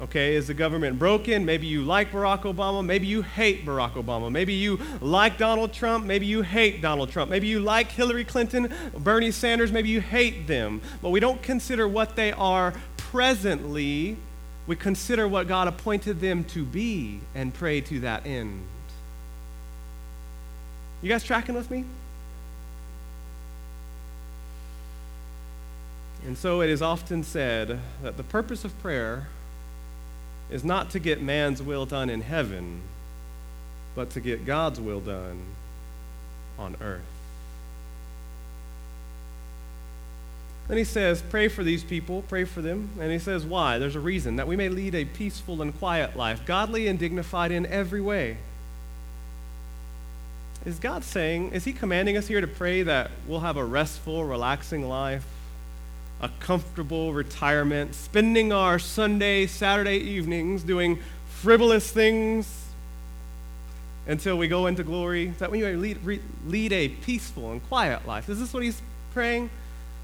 Okay, 0.00 0.34
is 0.34 0.48
the 0.48 0.54
government 0.54 0.98
broken? 0.98 1.44
Maybe 1.44 1.68
you 1.68 1.82
like 1.82 2.10
Barack 2.10 2.42
Obama. 2.42 2.84
Maybe 2.84 3.06
you 3.06 3.22
hate 3.22 3.64
Barack 3.64 3.92
Obama. 3.92 4.30
Maybe 4.30 4.52
you 4.52 4.80
like 5.00 5.38
Donald 5.38 5.72
Trump. 5.72 6.04
Maybe 6.04 6.26
you 6.26 6.42
hate 6.42 6.82
Donald 6.82 7.10
Trump. 7.10 7.30
Maybe 7.30 7.46
you 7.46 7.60
like 7.60 7.92
Hillary 7.92 8.24
Clinton, 8.24 8.74
Bernie 8.98 9.30
Sanders. 9.30 9.70
Maybe 9.70 9.88
you 9.88 10.00
hate 10.00 10.48
them. 10.48 10.80
But 11.00 11.10
we 11.10 11.20
don't 11.20 11.40
consider 11.42 11.86
what 11.86 12.16
they 12.16 12.32
are 12.32 12.74
presently. 12.96 14.16
We 14.66 14.74
consider 14.74 15.28
what 15.28 15.46
God 15.46 15.68
appointed 15.68 16.20
them 16.20 16.42
to 16.44 16.64
be 16.64 17.20
and 17.32 17.54
pray 17.54 17.80
to 17.82 18.00
that 18.00 18.26
end. 18.26 18.62
You 21.02 21.08
guys 21.08 21.22
tracking 21.22 21.54
with 21.54 21.70
me? 21.70 21.84
And 26.26 26.38
so 26.38 26.62
it 26.62 26.70
is 26.70 26.80
often 26.80 27.22
said 27.22 27.78
that 28.02 28.16
the 28.16 28.22
purpose 28.22 28.64
of 28.64 28.78
prayer 28.80 29.28
is 30.50 30.64
not 30.64 30.90
to 30.90 30.98
get 30.98 31.20
man's 31.20 31.62
will 31.62 31.86
done 31.86 32.08
in 32.08 32.22
heaven, 32.22 32.80
but 33.94 34.10
to 34.10 34.20
get 34.20 34.46
God's 34.46 34.80
will 34.80 35.00
done 35.00 35.42
on 36.58 36.76
earth. 36.80 37.02
Then 40.68 40.78
he 40.78 40.84
says, 40.84 41.22
Pray 41.28 41.48
for 41.48 41.62
these 41.62 41.84
people, 41.84 42.22
pray 42.22 42.44
for 42.44 42.62
them. 42.62 42.88
And 42.98 43.12
he 43.12 43.18
says, 43.18 43.44
Why? 43.44 43.78
There's 43.78 43.96
a 43.96 44.00
reason 44.00 44.36
that 44.36 44.48
we 44.48 44.56
may 44.56 44.70
lead 44.70 44.94
a 44.94 45.04
peaceful 45.04 45.60
and 45.60 45.78
quiet 45.78 46.16
life, 46.16 46.46
godly 46.46 46.88
and 46.88 46.98
dignified 46.98 47.52
in 47.52 47.66
every 47.66 48.00
way. 48.00 48.38
Is 50.64 50.78
God 50.78 51.04
saying, 51.04 51.50
is 51.50 51.64
he 51.64 51.74
commanding 51.74 52.16
us 52.16 52.26
here 52.26 52.40
to 52.40 52.46
pray 52.46 52.82
that 52.84 53.10
we'll 53.26 53.40
have 53.40 53.58
a 53.58 53.64
restful, 53.64 54.24
relaxing 54.24 54.88
life, 54.88 55.26
a 56.20 56.30
comfortable 56.40 57.12
retirement, 57.12 57.94
spending 57.94 58.52
our 58.52 58.78
Sunday, 58.78 59.46
Saturday 59.46 59.98
evenings 59.98 60.62
doing 60.62 60.98
frivolous 61.28 61.90
things 61.90 62.66
until 64.06 64.38
we 64.38 64.48
go 64.48 64.66
into 64.66 64.82
glory? 64.84 65.28
That 65.38 65.50
we 65.50 65.62
may 65.62 65.74
lead, 65.74 66.20
lead 66.46 66.72
a 66.72 66.88
peaceful 66.88 67.52
and 67.52 67.62
quiet 67.68 68.06
life? 68.06 68.28
Is 68.28 68.40
this 68.40 68.52
what 68.52 68.62
he's 68.62 68.80
praying? 69.12 69.50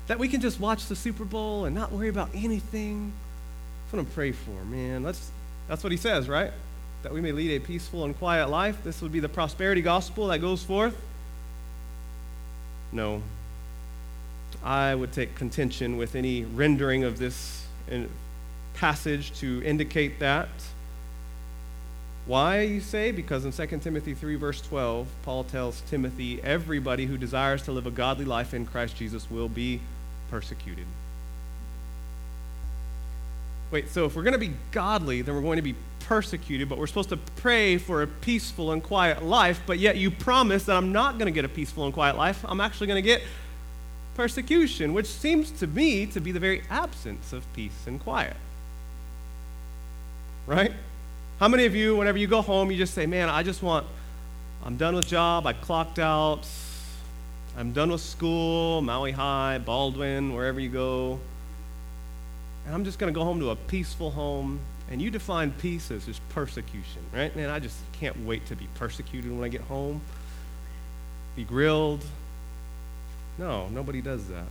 That 0.08 0.18
we 0.18 0.28
can 0.28 0.40
just 0.40 0.60
watch 0.60 0.86
the 0.86 0.96
Super 0.96 1.24
Bowl 1.24 1.64
and 1.64 1.74
not 1.74 1.92
worry 1.92 2.08
about 2.08 2.30
anything. 2.34 3.12
That's 3.84 3.92
what 3.92 4.00
I'm 4.00 4.06
praying 4.06 4.34
for, 4.34 4.64
man. 4.64 5.02
That's, 5.02 5.30
that's 5.68 5.82
what 5.82 5.92
he 5.92 5.98
says, 5.98 6.28
right? 6.28 6.52
That 7.02 7.12
we 7.12 7.20
may 7.20 7.32
lead 7.32 7.56
a 7.56 7.60
peaceful 7.60 8.04
and 8.04 8.18
quiet 8.18 8.50
life. 8.50 8.82
This 8.84 9.00
would 9.00 9.12
be 9.12 9.20
the 9.20 9.28
prosperity 9.28 9.82
gospel 9.82 10.26
that 10.28 10.40
goes 10.40 10.62
forth. 10.62 10.96
No. 12.92 13.22
I 14.62 14.94
would 14.94 15.12
take 15.12 15.34
contention 15.34 15.96
with 15.96 16.14
any 16.14 16.44
rendering 16.44 17.04
of 17.04 17.18
this 17.18 17.66
passage 18.74 19.32
to 19.40 19.62
indicate 19.64 20.18
that. 20.20 20.48
Why, 22.26 22.60
you 22.60 22.80
say? 22.80 23.10
Because 23.10 23.44
in 23.44 23.52
2 23.52 23.78
Timothy 23.78 24.14
3, 24.14 24.36
verse 24.36 24.60
12, 24.60 25.08
Paul 25.22 25.44
tells 25.44 25.80
Timothy, 25.82 26.40
everybody 26.42 27.06
who 27.06 27.16
desires 27.16 27.62
to 27.62 27.72
live 27.72 27.86
a 27.86 27.90
godly 27.90 28.24
life 28.24 28.54
in 28.54 28.66
Christ 28.66 28.96
Jesus 28.96 29.30
will 29.30 29.48
be 29.48 29.80
persecuted. 30.30 30.84
Wait, 33.70 33.88
so 33.88 34.04
if 34.04 34.14
we're 34.16 34.22
going 34.22 34.32
to 34.32 34.38
be 34.38 34.52
godly, 34.72 35.22
then 35.22 35.34
we're 35.34 35.40
going 35.40 35.56
to 35.56 35.62
be 35.62 35.76
persecuted, 36.00 36.68
but 36.68 36.76
we're 36.76 36.86
supposed 36.86 37.08
to 37.08 37.16
pray 37.16 37.78
for 37.78 38.02
a 38.02 38.06
peaceful 38.06 38.72
and 38.72 38.82
quiet 38.82 39.22
life, 39.22 39.60
but 39.66 39.78
yet 39.78 39.96
you 39.96 40.10
promise 40.10 40.64
that 40.64 40.76
I'm 40.76 40.92
not 40.92 41.18
going 41.18 41.26
to 41.26 41.32
get 41.32 41.44
a 41.44 41.48
peaceful 41.48 41.84
and 41.84 41.94
quiet 41.94 42.16
life. 42.16 42.44
I'm 42.48 42.60
actually 42.60 42.88
going 42.88 43.02
to 43.02 43.08
get 43.08 43.22
persecution, 44.20 44.92
which 44.92 45.06
seems 45.06 45.50
to 45.50 45.66
me 45.66 46.04
to 46.04 46.20
be 46.20 46.30
the 46.30 46.38
very 46.38 46.62
absence 46.68 47.32
of 47.32 47.50
peace 47.54 47.86
and 47.86 47.98
quiet. 47.98 48.36
Right? 50.46 50.72
How 51.38 51.48
many 51.48 51.64
of 51.64 51.74
you, 51.74 51.96
whenever 51.96 52.18
you 52.18 52.26
go 52.26 52.42
home, 52.42 52.70
you 52.70 52.76
just 52.76 52.92
say, 52.92 53.06
Man, 53.06 53.30
I 53.30 53.42
just 53.42 53.62
want, 53.62 53.86
I'm 54.62 54.76
done 54.76 54.94
with 54.94 55.06
job, 55.06 55.46
I 55.46 55.54
clocked 55.54 55.98
out, 55.98 56.46
I'm 57.56 57.72
done 57.72 57.90
with 57.90 58.02
school, 58.02 58.82
Maui 58.82 59.12
High, 59.12 59.56
Baldwin, 59.56 60.34
wherever 60.34 60.60
you 60.60 60.68
go. 60.68 61.18
And 62.66 62.74
I'm 62.74 62.84
just 62.84 62.98
going 62.98 63.10
to 63.10 63.18
go 63.18 63.24
home 63.24 63.40
to 63.40 63.48
a 63.48 63.56
peaceful 63.56 64.10
home. 64.10 64.60
And 64.90 65.00
you 65.00 65.10
define 65.10 65.50
peace 65.50 65.90
as 65.90 66.04
just 66.04 66.20
persecution, 66.28 67.00
right? 67.14 67.34
Man, 67.34 67.48
I 67.48 67.58
just 67.58 67.78
can't 67.92 68.26
wait 68.26 68.44
to 68.48 68.54
be 68.54 68.68
persecuted 68.74 69.32
when 69.32 69.44
I 69.44 69.48
get 69.48 69.62
home, 69.62 70.02
be 71.36 71.44
grilled. 71.44 72.04
No, 73.40 73.68
nobody 73.68 74.02
does 74.02 74.28
that. 74.28 74.44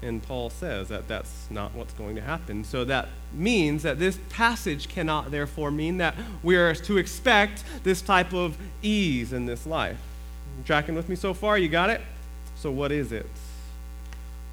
And 0.00 0.22
Paul 0.22 0.48
says 0.48 0.88
that 0.88 1.08
that's 1.08 1.48
not 1.50 1.74
what's 1.74 1.92
going 1.94 2.14
to 2.14 2.22
happen. 2.22 2.62
So 2.62 2.84
that 2.84 3.08
means 3.32 3.82
that 3.82 3.98
this 3.98 4.16
passage 4.30 4.88
cannot, 4.88 5.32
therefore, 5.32 5.72
mean 5.72 5.98
that 5.98 6.14
we 6.40 6.54
are 6.54 6.72
to 6.72 6.96
expect 6.98 7.64
this 7.82 8.00
type 8.00 8.32
of 8.32 8.56
ease 8.80 9.32
in 9.32 9.46
this 9.46 9.66
life. 9.66 9.98
You 10.56 10.64
tracking 10.64 10.94
with 10.94 11.08
me 11.08 11.16
so 11.16 11.34
far? 11.34 11.58
You 11.58 11.68
got 11.68 11.90
it? 11.90 12.00
So, 12.54 12.70
what 12.70 12.92
is 12.92 13.10
it? 13.10 13.26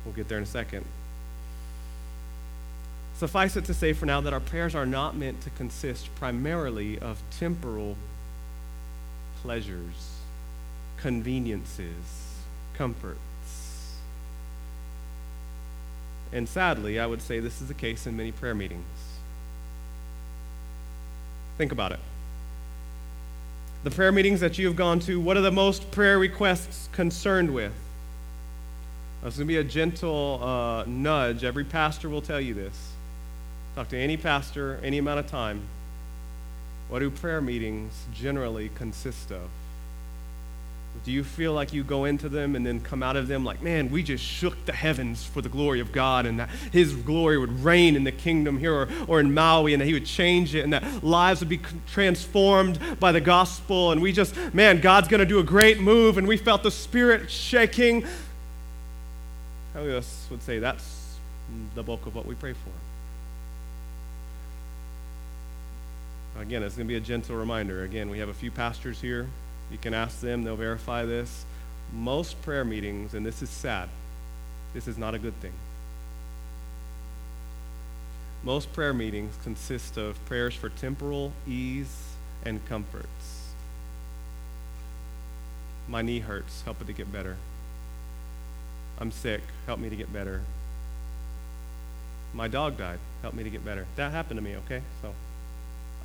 We'll 0.04 0.16
get 0.16 0.28
there 0.28 0.40
in 0.40 0.44
a 0.44 0.48
second. 0.48 0.84
Suffice 3.18 3.56
it 3.56 3.66
to 3.66 3.74
say 3.74 3.94
for 3.94 4.08
now 4.08 4.20
that 4.22 4.34
our 4.34 4.40
prayers 4.40 4.74
are 4.76 4.86
not 4.86 5.16
meant 5.16 5.42
to 5.42 5.52
consist 5.52 6.14
primarily 6.16 6.98
of 7.00 7.22
temporal 7.38 7.96
pleasures, 9.42 10.15
conveniences, 11.06 12.40
comforts. 12.74 13.20
And 16.34 16.50
sadly, 16.50 17.00
I 17.00 17.06
would 17.06 17.22
say 17.22 17.40
this 17.40 17.62
is 17.62 17.68
the 17.68 17.76
case 17.76 18.08
in 18.08 18.18
many 18.18 18.32
prayer 18.32 18.56
meetings. 18.56 18.86
Think 21.60 21.72
about 21.72 21.92
it 21.92 22.00
the 23.86 23.92
prayer 23.92 24.12
meetings 24.12 24.40
that 24.40 24.58
you 24.58 24.66
have 24.66 24.76
gone 24.76 25.00
to, 25.00 25.20
what 25.20 25.38
are 25.38 25.42
the 25.42 25.52
most 25.52 25.92
prayer 25.92 26.18
requests 26.18 26.90
concerned 26.92 27.54
with? 27.54 27.72
Is 29.24 29.38
going 29.38 29.46
to 29.46 29.46
be 29.46 29.58
a 29.58 29.64
gentle 29.64 30.40
uh, 30.42 30.86
nudge. 30.88 31.44
Every 31.44 31.64
pastor 31.64 32.10
will 32.10 32.24
tell 32.24 32.42
you 32.42 32.56
this. 32.56 32.94
Talk 33.76 33.90
to 33.90 33.98
any 33.98 34.18
pastor, 34.18 34.80
any 34.82 34.98
amount 34.98 35.20
of 35.20 35.28
time. 35.28 35.62
What 36.90 37.00
do 37.00 37.12
prayer 37.12 37.42
meetings 37.42 37.94
generally 38.12 38.72
consist 38.74 39.32
of? 39.32 39.50
Do 41.04 41.12
you 41.12 41.24
feel 41.24 41.54
like 41.54 41.74
you 41.74 41.84
go 41.84 42.06
into 42.06 42.30
them 42.30 42.56
and 42.56 42.66
then 42.66 42.80
come 42.80 43.04
out 43.04 43.16
of 43.16 43.28
them 43.28 43.44
like, 43.44 43.62
man, 43.62 43.92
we 43.92 44.02
just 44.02 44.24
shook 44.24 44.66
the 44.66 44.74
heavens 44.74 45.24
for 45.24 45.42
the 45.42 45.50
glory 45.50 45.80
of 45.80 45.92
God 45.92 46.26
and 46.26 46.40
that 46.40 46.50
His 46.72 46.96
glory 46.96 47.38
would 47.38 47.64
reign 47.64 47.96
in 47.96 48.04
the 48.04 48.12
kingdom 48.12 48.58
here 48.58 48.74
or, 48.74 48.90
or 49.08 49.20
in 49.20 49.34
Maui 49.34 49.74
and 49.74 49.82
that 49.82 49.86
He 49.86 49.94
would 49.94 50.06
change 50.06 50.56
it 50.56 50.64
and 50.64 50.74
that 50.74 51.04
lives 51.04 51.42
would 51.42 51.50
be 51.50 51.60
transformed 51.92 52.80
by 53.00 53.12
the 53.12 53.22
gospel 53.22 53.92
and 53.92 54.02
we 54.02 54.12
just, 54.12 54.36
man, 54.54 54.82
God's 54.82 55.08
going 55.08 55.20
to 55.20 55.26
do 55.26 55.38
a 55.38 55.44
great 55.44 55.80
move 55.80 56.18
and 56.18 56.28
we 56.28 56.38
felt 56.38 56.64
the 56.64 56.72
Spirit 56.72 57.30
shaking? 57.30 58.04
How 59.74 59.82
of 59.82 59.90
us 59.90 60.26
would 60.32 60.42
say 60.42 60.58
that's 60.58 61.18
the 61.76 61.84
bulk 61.84 62.08
of 62.08 62.16
what 62.16 62.26
we 62.26 62.34
pray 62.34 62.54
for? 62.54 62.72
Again, 66.42 66.64
it's 66.64 66.76
going 66.76 66.88
to 66.88 66.92
be 66.92 66.98
a 66.98 67.02
gentle 67.02 67.36
reminder. 67.36 67.84
Again, 67.84 68.10
we 68.10 68.20
have 68.20 68.30
a 68.30 68.34
few 68.34 68.52
pastors 68.52 69.00
here. 69.00 69.28
You 69.72 69.78
can 69.78 69.94
ask 69.94 70.20
them, 70.22 70.44
they'll 70.44 70.56
verify 70.56 71.06
this. 71.06 71.46
Most 71.94 72.42
prayer 72.42 72.66
meetings, 72.66 73.14
and 73.14 73.26
this 73.26 73.42
is 73.42 73.50
sad, 73.50 73.90
this 74.74 74.88
is 74.88 74.98
not 74.98 75.14
a 75.14 75.20
good 75.20 75.40
thing. 75.42 75.54
Most 78.44 78.74
prayer 78.74 78.94
meetings 78.94 79.36
consist 79.44 79.98
of 79.98 80.24
prayers 80.26 80.54
for 80.54 80.70
temporal 80.70 81.32
ease 81.48 82.14
and 82.44 82.64
comforts. 82.68 83.54
My 85.88 86.02
knee 86.02 86.20
hurts, 86.20 86.62
help 86.64 86.82
it 86.82 86.88
to 86.88 86.94
get 86.94 87.12
better. 87.12 87.38
I'm 89.00 89.12
sick, 89.12 89.42
help 89.66 89.80
me 89.80 89.90
to 89.90 89.96
get 89.96 90.12
better. 90.14 90.42
My 92.34 92.48
dog 92.48 92.78
died, 92.78 93.00
help 93.22 93.34
me 93.34 93.44
to 93.44 93.50
get 93.50 93.64
better. 93.64 93.86
That 93.96 94.12
happened 94.12 94.38
to 94.38 94.44
me, 94.44 94.56
okay? 94.58 94.82
So 95.02 95.14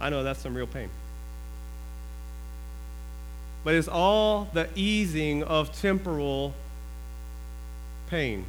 I 0.00 0.10
know 0.10 0.22
that's 0.22 0.40
some 0.40 0.54
real 0.54 0.66
pain 0.66 0.90
but 3.64 3.74
it's 3.74 3.88
all 3.88 4.48
the 4.52 4.68
easing 4.74 5.42
of 5.42 5.72
temporal 5.78 6.54
pain 8.08 8.44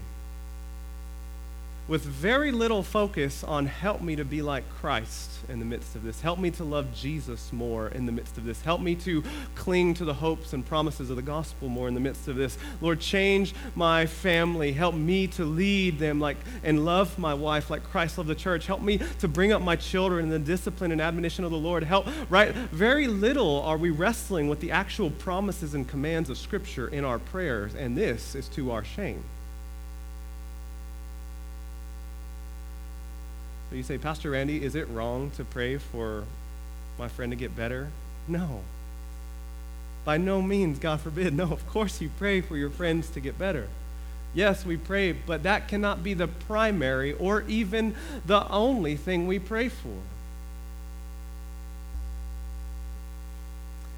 with 1.92 2.04
very 2.04 2.54
little 2.54 2.84
focus 2.84 3.44
on 3.44 3.66
help 3.66 4.00
me 4.00 4.16
to 4.16 4.24
be 4.24 4.42
like 4.42 4.64
Christ 4.70 5.30
in 5.50 5.60
the 5.60 5.66
midst 5.66 5.94
of 5.94 6.04
this. 6.04 6.22
Help 6.22 6.40
me 6.40 6.50
to 6.52 6.64
love 6.64 6.88
Jesus 6.96 7.52
more 7.52 7.90
in 7.90 8.06
the 8.06 8.14
midst 8.14 8.38
of 8.38 8.46
this. 8.46 8.62
Help 8.62 8.80
me 8.80 8.96
to 8.96 9.22
cling 9.56 9.94
to 9.96 10.06
the 10.06 10.14
hopes 10.14 10.54
and 10.54 10.66
promises 10.66 11.10
of 11.10 11.18
the 11.18 11.22
gospel 11.22 11.68
more 11.68 11.90
in 11.90 11.94
the 11.94 12.00
midst 12.00 12.30
of 12.30 12.38
this. 12.38 12.58
Lord, 12.80 13.02
change 13.02 13.54
my 13.76 14.06
family. 14.06 14.72
Help 14.72 14.96
me 14.96 15.28
to 15.28 15.44
lead 15.44 16.00
them 16.00 16.22
like 16.22 16.38
and 16.64 16.86
love 16.86 17.20
my 17.20 17.34
wife 17.34 17.70
like 17.70 17.84
Christ 17.84 18.18
loved 18.18 18.30
the 18.30 18.36
church. 18.36 18.68
Help 18.68 18.82
me 18.82 19.02
to 19.20 19.28
bring 19.28 19.52
up 19.52 19.62
my 19.62 19.76
children 19.76 20.24
in 20.24 20.30
the 20.32 20.40
discipline 20.40 20.94
and 20.94 21.02
admonition 21.02 21.44
of 21.44 21.52
the 21.52 21.58
Lord. 21.58 21.84
Help, 21.84 22.08
right? 22.30 22.54
Very 22.72 23.08
little 23.08 23.64
are 23.64 23.78
we 23.78 23.90
wrestling 23.90 24.48
with 24.48 24.62
the 24.62 24.72
actual 24.72 25.10
promises 25.12 25.74
and 25.74 25.86
commands 25.90 26.30
of 26.30 26.38
Scripture 26.38 26.88
in 26.88 27.04
our 27.04 27.20
prayers, 27.20 27.76
and 27.76 27.98
this 27.98 28.34
is 28.34 28.48
to 28.48 28.72
our 28.72 28.86
shame. 28.86 29.26
So 33.72 33.78
you 33.78 33.84
say, 33.84 33.98
Pastor 33.98 34.32
Randy, 34.32 34.64
is 34.64 34.76
it 34.76 34.88
wrong 34.90 35.32
to 35.38 35.44
pray 35.46 35.78
for 35.78 36.26
my 37.00 37.08
friend 37.08 37.32
to 37.32 37.38
get 37.38 37.56
better? 37.56 37.88
No. 38.28 38.62
By 40.06 40.18
no 40.18 40.42
means, 40.42 40.78
God 40.78 41.00
forbid. 41.00 41.34
No, 41.34 41.46
of 41.46 41.66
course 41.70 42.02
you 42.02 42.12
pray 42.20 42.42
for 42.42 42.58
your 42.58 42.70
friends 42.70 43.10
to 43.12 43.22
get 43.22 43.40
better. 43.40 43.70
Yes, 44.34 44.66
we 44.66 44.78
pray, 44.78 45.14
but 45.14 45.44
that 45.44 45.70
cannot 45.70 46.04
be 46.04 46.14
the 46.14 46.28
primary 46.28 47.14
or 47.14 47.44
even 47.48 47.96
the 48.26 48.48
only 48.50 48.98
thing 48.98 49.26
we 49.26 49.40
pray 49.40 49.70
for. 49.70 49.98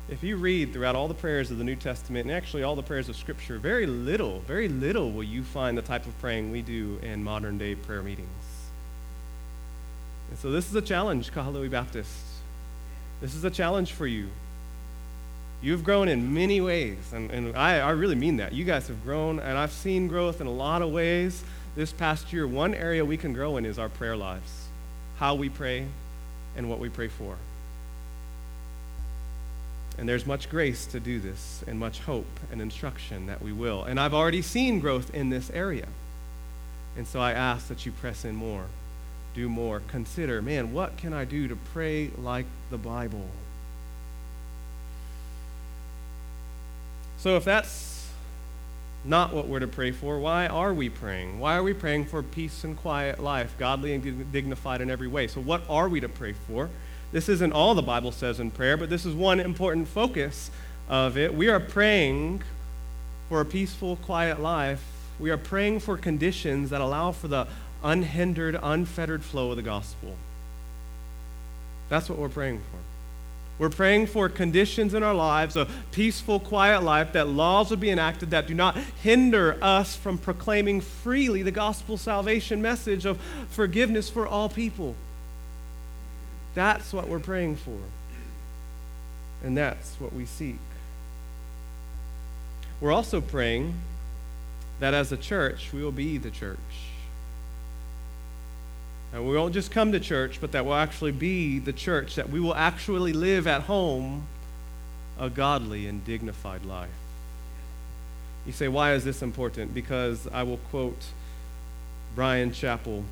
if 0.10 0.22
you 0.22 0.36
read 0.38 0.72
throughout 0.74 0.96
all 0.96 1.08
the 1.08 1.14
prayers 1.14 1.50
of 1.50 1.58
the 1.58 1.64
New 1.64 1.76
Testament 1.76 2.28
and 2.28 2.36
actually 2.36 2.62
all 2.62 2.76
the 2.76 2.84
prayers 2.84 3.10
of 3.10 3.16
Scripture, 3.16 3.58
very 3.58 3.88
little, 3.88 4.40
very 4.42 4.68
little 4.68 5.12
will 5.12 5.24
you 5.24 5.44
find 5.44 5.78
the 5.78 5.82
type 5.82 6.06
of 6.06 6.18
praying 6.20 6.52
we 6.52 6.62
do 6.62 7.00
in 7.02 7.24
modern 7.24 7.58
day 7.58 7.74
prayer 7.74 8.04
meetings. 8.04 8.43
And 10.34 10.40
so 10.40 10.50
this 10.50 10.68
is 10.68 10.74
a 10.74 10.82
challenge, 10.82 11.32
Kahului 11.32 11.70
Baptist. 11.70 12.10
This 13.22 13.36
is 13.36 13.44
a 13.44 13.52
challenge 13.52 13.92
for 13.92 14.08
you. 14.08 14.30
You've 15.62 15.84
grown 15.84 16.08
in 16.08 16.34
many 16.34 16.60
ways, 16.60 16.98
and, 17.14 17.30
and 17.30 17.56
I, 17.56 17.78
I 17.78 17.92
really 17.92 18.16
mean 18.16 18.38
that. 18.38 18.52
You 18.52 18.66
guys 18.66 18.88
have 18.88 19.04
grown, 19.04 19.40
and 19.40 19.56
I've 19.56 19.72
seen 19.72 20.08
growth 20.08 20.42
in 20.42 20.48
a 20.48 20.52
lot 20.52 20.82
of 20.82 20.90
ways 20.90 21.44
this 21.76 21.92
past 21.92 22.34
year. 22.34 22.48
One 22.48 22.74
area 22.74 23.06
we 23.06 23.16
can 23.16 23.32
grow 23.34 23.58
in 23.58 23.66
is 23.68 23.78
our 23.78 23.90
prayer 23.90 24.18
lives, 24.18 24.70
how 25.18 25.36
we 25.36 25.50
pray, 25.50 25.86
and 26.58 26.68
what 26.68 26.80
we 26.80 26.90
pray 26.90 27.10
for. 27.10 27.38
And 30.00 30.10
there's 30.10 30.26
much 30.26 30.50
grace 30.50 30.88
to 30.88 31.00
do 31.00 31.20
this, 31.20 31.64
and 31.68 31.78
much 31.78 32.00
hope 32.00 32.40
and 32.52 32.60
instruction 32.60 33.28
that 33.28 33.40
we 33.40 33.54
will. 33.54 33.84
And 33.84 34.00
I've 34.00 34.16
already 34.16 34.42
seen 34.42 34.80
growth 34.80 35.14
in 35.14 35.30
this 35.30 35.52
area. 35.52 35.86
And 36.98 37.06
so 37.06 37.20
I 37.20 37.34
ask 37.34 37.68
that 37.68 37.86
you 37.86 37.92
press 37.92 38.26
in 38.26 38.36
more, 38.36 38.66
do 39.34 39.50
more, 39.50 39.82
consider 39.88 40.42
man, 40.42 40.74
what 40.74 40.98
can 40.98 41.14
I 41.14 41.26
do 41.26 41.48
to 41.48 41.56
pray 41.56 42.12
like 42.18 42.46
the 42.70 42.78
Bible? 42.78 43.28
So 47.18 47.38
if 47.38 47.46
that's 47.46 48.10
not 49.06 49.34
what 49.34 49.48
we're 49.48 49.60
to 49.60 49.68
pray 49.68 49.92
for, 49.92 50.20
why 50.20 50.48
are 50.48 50.74
we 50.74 50.90
praying? 50.90 51.40
Why 51.40 51.56
are 51.56 51.64
we 51.64 51.74
praying 51.74 52.06
for 52.06 52.22
peace 52.22 52.64
and 52.64 52.78
quiet 52.78 53.22
life, 53.22 53.56
godly 53.58 53.94
and 53.94 54.32
dignified 54.32 54.82
in 54.82 54.90
every 54.90 55.08
way? 55.08 55.28
So 55.28 55.42
what 55.42 55.62
are 55.70 55.90
we 55.90 56.00
to 56.00 56.10
pray 56.10 56.34
for? 56.34 56.70
This 57.12 57.30
isn't 57.30 57.54
all 57.54 57.76
the 57.76 57.82
Bible 57.82 58.12
says 58.12 58.40
in 58.40 58.52
prayer, 58.52 58.76
but 58.76 58.90
this 58.90 59.06
is 59.06 59.14
one 59.14 59.40
important 59.40 59.88
focus 59.88 60.52
of 60.90 61.18
it. 61.18 61.34
We 61.34 61.48
are 61.50 61.60
praying 61.60 62.44
for 63.30 63.42
a 63.42 63.46
peaceful, 63.46 63.98
quiet 63.98 64.42
life. 64.42 64.84
We 65.20 65.30
are 65.30 65.38
praying 65.38 65.80
for 65.82 65.98
conditions 65.98 66.72
that 66.72 66.82
allow 66.82 67.12
for 67.12 67.28
the 67.28 67.48
unhindered, 67.84 68.58
unfettered 68.62 69.24
flow 69.24 69.52
of 69.52 69.58
the 69.58 69.64
gospel. 69.64 70.16
That's 71.90 72.10
what 72.10 72.18
we're 72.18 72.30
praying 72.30 72.60
for. 72.60 72.80
We're 73.60 73.70
praying 73.70 74.08
for 74.08 74.30
conditions 74.30 74.94
in 74.96 75.04
our 75.04 75.14
lives, 75.14 75.56
a 75.56 75.68
peaceful, 75.92 76.40
quiet 76.40 76.82
life, 76.82 77.14
that 77.14 77.28
laws 77.28 77.70
would 77.70 77.80
be 77.80 77.92
enacted 77.92 78.32
that 78.32 78.48
do 78.48 78.56
not 78.56 78.76
hinder 79.04 79.58
us 79.62 79.96
from 79.96 80.18
proclaiming 80.18 80.82
freely 80.82 81.44
the 81.44 81.52
gospel 81.52 81.98
salvation 81.98 82.62
message 82.62 83.06
of 83.06 83.22
forgiveness 83.50 84.10
for 84.10 84.26
all 84.28 84.50
people. 84.50 84.96
That's 86.56 86.94
what 86.94 87.08
we're 87.08 87.20
praying 87.20 87.58
for. 87.58 87.78
And 89.44 89.56
that's 89.56 89.96
what 90.00 90.14
we 90.14 90.26
seek. 90.26 90.58
We're 92.82 92.92
also 92.92 93.22
praying 93.22 93.76
that 94.80 94.94
as 94.94 95.12
a 95.12 95.18
church, 95.18 95.72
we 95.74 95.84
will 95.84 95.92
be 95.92 96.18
the 96.18 96.32
church. 96.32 96.58
And 99.14 99.28
we 99.28 99.36
won't 99.38 99.54
just 99.54 99.70
come 99.70 99.92
to 99.92 100.00
church, 100.00 100.40
but 100.42 100.52
that 100.54 100.66
we'll 100.66 100.74
actually 100.74 101.12
be 101.12 101.60
the 101.60 101.72
church, 101.72 102.16
that 102.16 102.30
we 102.30 102.40
will 102.40 102.56
actually 102.56 103.14
live 103.14 103.46
at 103.46 103.62
home 103.62 104.26
a 105.20 105.30
godly 105.30 105.86
and 105.86 106.04
dignified 106.04 106.66
life. 106.66 106.90
You 108.48 108.52
say, 108.52 108.68
why 108.68 108.94
is 108.94 109.06
this 109.06 109.22
important? 109.22 109.74
Because 109.74 110.28
I 110.34 110.42
will 110.42 110.58
quote 110.58 111.06
Bryan 112.16 112.52
Chapell. 112.52 113.04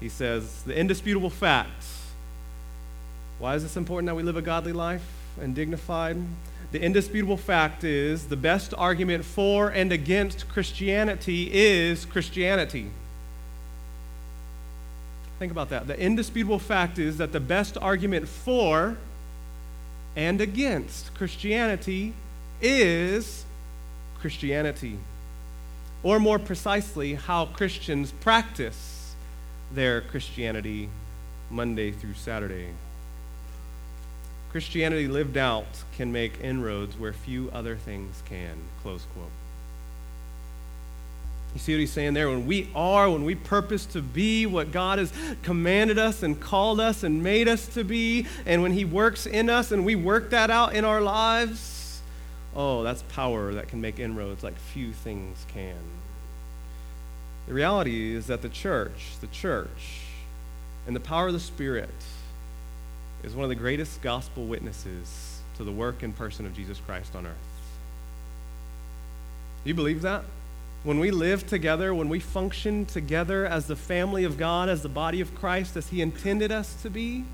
He 0.00 0.08
says, 0.08 0.62
The 0.62 0.78
indisputable 0.78 1.30
fact. 1.30 1.84
Why 3.40 3.56
is 3.56 3.62
this 3.62 3.76
important 3.76 4.06
that 4.06 4.14
we 4.14 4.22
live 4.22 4.36
a 4.36 4.42
godly 4.42 4.72
life 4.72 5.04
and 5.40 5.54
dignified? 5.54 6.16
The 6.70 6.80
indisputable 6.80 7.36
fact 7.36 7.82
is 7.82 8.26
the 8.28 8.36
best 8.36 8.74
argument 8.76 9.24
for 9.24 9.68
and 9.68 9.92
against 9.92 10.48
Christianity 10.48 11.50
is 11.52 12.04
Christianity. 12.04 12.90
Think 15.38 15.52
about 15.52 15.70
that. 15.70 15.86
The 15.86 15.98
indisputable 15.98 16.58
fact 16.58 16.98
is 16.98 17.18
that 17.18 17.32
the 17.32 17.40
best 17.40 17.78
argument 17.78 18.28
for 18.28 18.96
and 20.16 20.40
against 20.40 21.14
Christianity 21.14 22.12
is 22.60 23.44
Christianity. 24.20 24.98
Or 26.02 26.18
more 26.18 26.38
precisely, 26.38 27.14
how 27.14 27.46
Christians 27.46 28.10
practice 28.10 29.14
their 29.72 30.00
Christianity 30.00 30.88
Monday 31.50 31.92
through 31.92 32.14
Saturday. 32.14 32.68
Christianity 34.50 35.08
lived 35.08 35.36
out 35.36 35.66
can 35.96 36.10
make 36.10 36.40
inroads 36.40 36.98
where 36.98 37.12
few 37.12 37.50
other 37.52 37.76
things 37.76 38.22
can. 38.24 38.56
Close 38.82 39.04
quote. 39.14 39.30
You 41.54 41.60
see 41.60 41.72
what 41.72 41.80
he's 41.80 41.92
saying 41.92 42.14
there? 42.14 42.28
When 42.28 42.46
we 42.46 42.70
are, 42.74 43.10
when 43.10 43.24
we 43.24 43.34
purpose 43.34 43.86
to 43.86 44.02
be 44.02 44.46
what 44.46 44.70
God 44.70 44.98
has 44.98 45.12
commanded 45.42 45.98
us 45.98 46.22
and 46.22 46.38
called 46.38 46.78
us 46.78 47.02
and 47.02 47.22
made 47.22 47.48
us 47.48 47.66
to 47.68 47.84
be, 47.84 48.26
and 48.46 48.62
when 48.62 48.72
he 48.72 48.84
works 48.84 49.26
in 49.26 49.48
us 49.48 49.72
and 49.72 49.84
we 49.84 49.96
work 49.96 50.30
that 50.30 50.50
out 50.50 50.74
in 50.74 50.84
our 50.84 51.00
lives, 51.00 52.00
oh, 52.54 52.82
that's 52.82 53.02
power 53.02 53.54
that 53.54 53.68
can 53.68 53.80
make 53.80 53.98
inroads 53.98 54.42
like 54.42 54.56
few 54.58 54.92
things 54.92 55.44
can. 55.52 55.76
The 57.46 57.54
reality 57.54 58.14
is 58.14 58.26
that 58.26 58.42
the 58.42 58.50
church, 58.50 59.16
the 59.20 59.26
church, 59.28 60.02
and 60.86 60.94
the 60.94 61.00
power 61.00 61.28
of 61.28 61.32
the 61.32 61.40
Spirit 61.40 61.88
is 63.22 63.34
one 63.34 63.44
of 63.44 63.48
the 63.48 63.54
greatest 63.54 64.02
gospel 64.02 64.46
witnesses 64.46 65.40
to 65.56 65.64
the 65.64 65.72
work 65.72 66.02
and 66.02 66.14
person 66.14 66.46
of 66.46 66.54
Jesus 66.54 66.78
Christ 66.78 67.16
on 67.16 67.26
earth. 67.26 67.34
Do 69.64 69.70
you 69.70 69.74
believe 69.74 70.02
that? 70.02 70.24
When 70.84 71.00
we 71.00 71.10
live 71.10 71.46
together, 71.46 71.92
when 71.92 72.08
we 72.08 72.20
function 72.20 72.86
together 72.86 73.44
as 73.44 73.66
the 73.66 73.76
family 73.76 74.24
of 74.24 74.38
God, 74.38 74.68
as 74.68 74.82
the 74.82 74.88
body 74.88 75.20
of 75.20 75.34
Christ, 75.34 75.76
as 75.76 75.88
He 75.88 76.00
intended 76.00 76.52
us 76.52 76.80
to 76.82 76.90
be, 76.90 77.24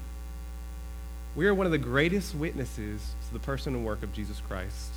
we 1.37 1.47
are 1.47 1.55
one 1.55 1.67
of 1.67 1.73
the 1.73 1.79
greatest 1.79 2.35
witnesses 2.35 3.15
to 3.27 3.33
the 3.33 3.39
person 3.39 3.75
and 3.75 3.85
work 3.85 4.03
of 4.03 4.13
Jesus 4.13 4.41
Christ 4.49 4.91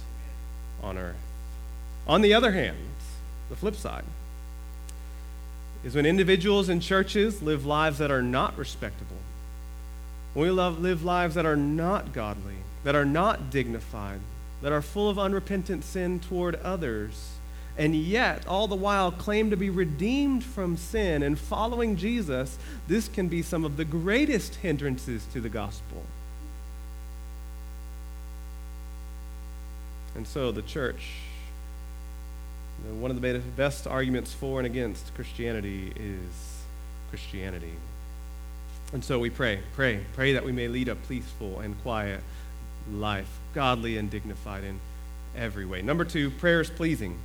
on 0.81 0.97
earth. 0.97 1.15
On 2.07 2.21
the 2.21 2.33
other 2.33 2.51
hand, 2.51 2.77
the 3.49 3.55
flip 3.55 3.75
side 3.75 4.05
is 5.83 5.93
when 5.95 6.05
individuals 6.05 6.69
and 6.69 6.81
churches 6.81 7.41
live 7.41 7.65
lives 7.65 7.97
that 7.97 8.11
are 8.11 8.21
not 8.21 8.57
respectable, 8.57 9.17
when 10.33 10.47
we 10.47 10.51
love, 10.51 10.79
live 10.79 11.03
lives 11.03 11.35
that 11.35 11.45
are 11.45 11.55
not 11.57 12.13
godly, 12.13 12.57
that 12.83 12.95
are 12.95 13.05
not 13.05 13.49
dignified, 13.49 14.19
that 14.61 14.71
are 14.71 14.81
full 14.81 15.09
of 15.09 15.19
unrepentant 15.19 15.83
sin 15.83 16.19
toward 16.19 16.55
others 16.55 17.36
and 17.77 17.95
yet 17.95 18.47
all 18.47 18.67
the 18.67 18.75
while 18.75 19.11
claim 19.11 19.51
to 19.51 19.57
be 19.57 19.69
redeemed 19.69 20.43
from 20.43 20.77
sin 20.77 21.21
and 21.21 21.37
following 21.37 21.95
Jesus, 21.95 22.57
this 22.87 23.07
can 23.07 23.27
be 23.27 23.41
some 23.41 23.63
of 23.63 23.77
the 23.77 23.85
greatest 23.85 24.55
hindrances 24.55 25.25
to 25.33 25.39
the 25.39 25.49
gospel. 25.49 26.03
And 30.15 30.27
so 30.27 30.51
the 30.51 30.63
church, 30.63 31.11
one 32.99 33.11
of 33.11 33.21
the 33.21 33.41
best 33.55 33.85
arguments 33.85 34.33
for 34.33 34.59
and 34.59 34.65
against 34.65 35.13
Christianity 35.13 35.93
is 35.95 36.63
Christianity. 37.09 37.73
And 38.93 39.03
so 39.03 39.19
we 39.19 39.29
pray, 39.29 39.59
pray, 39.75 39.99
pray 40.15 40.33
that 40.33 40.43
we 40.43 40.51
may 40.51 40.67
lead 40.67 40.87
a 40.87 40.95
peaceful 40.95 41.59
and 41.59 41.79
quiet 41.83 42.21
life, 42.91 43.29
godly 43.53 43.97
and 43.97 44.09
dignified 44.09 44.63
in 44.63 44.79
every 45.35 45.65
way. 45.65 45.83
Number 45.83 46.05
two, 46.05 46.31
prayer 46.31 46.61
is 46.61 46.69
pleasing. 46.71 47.19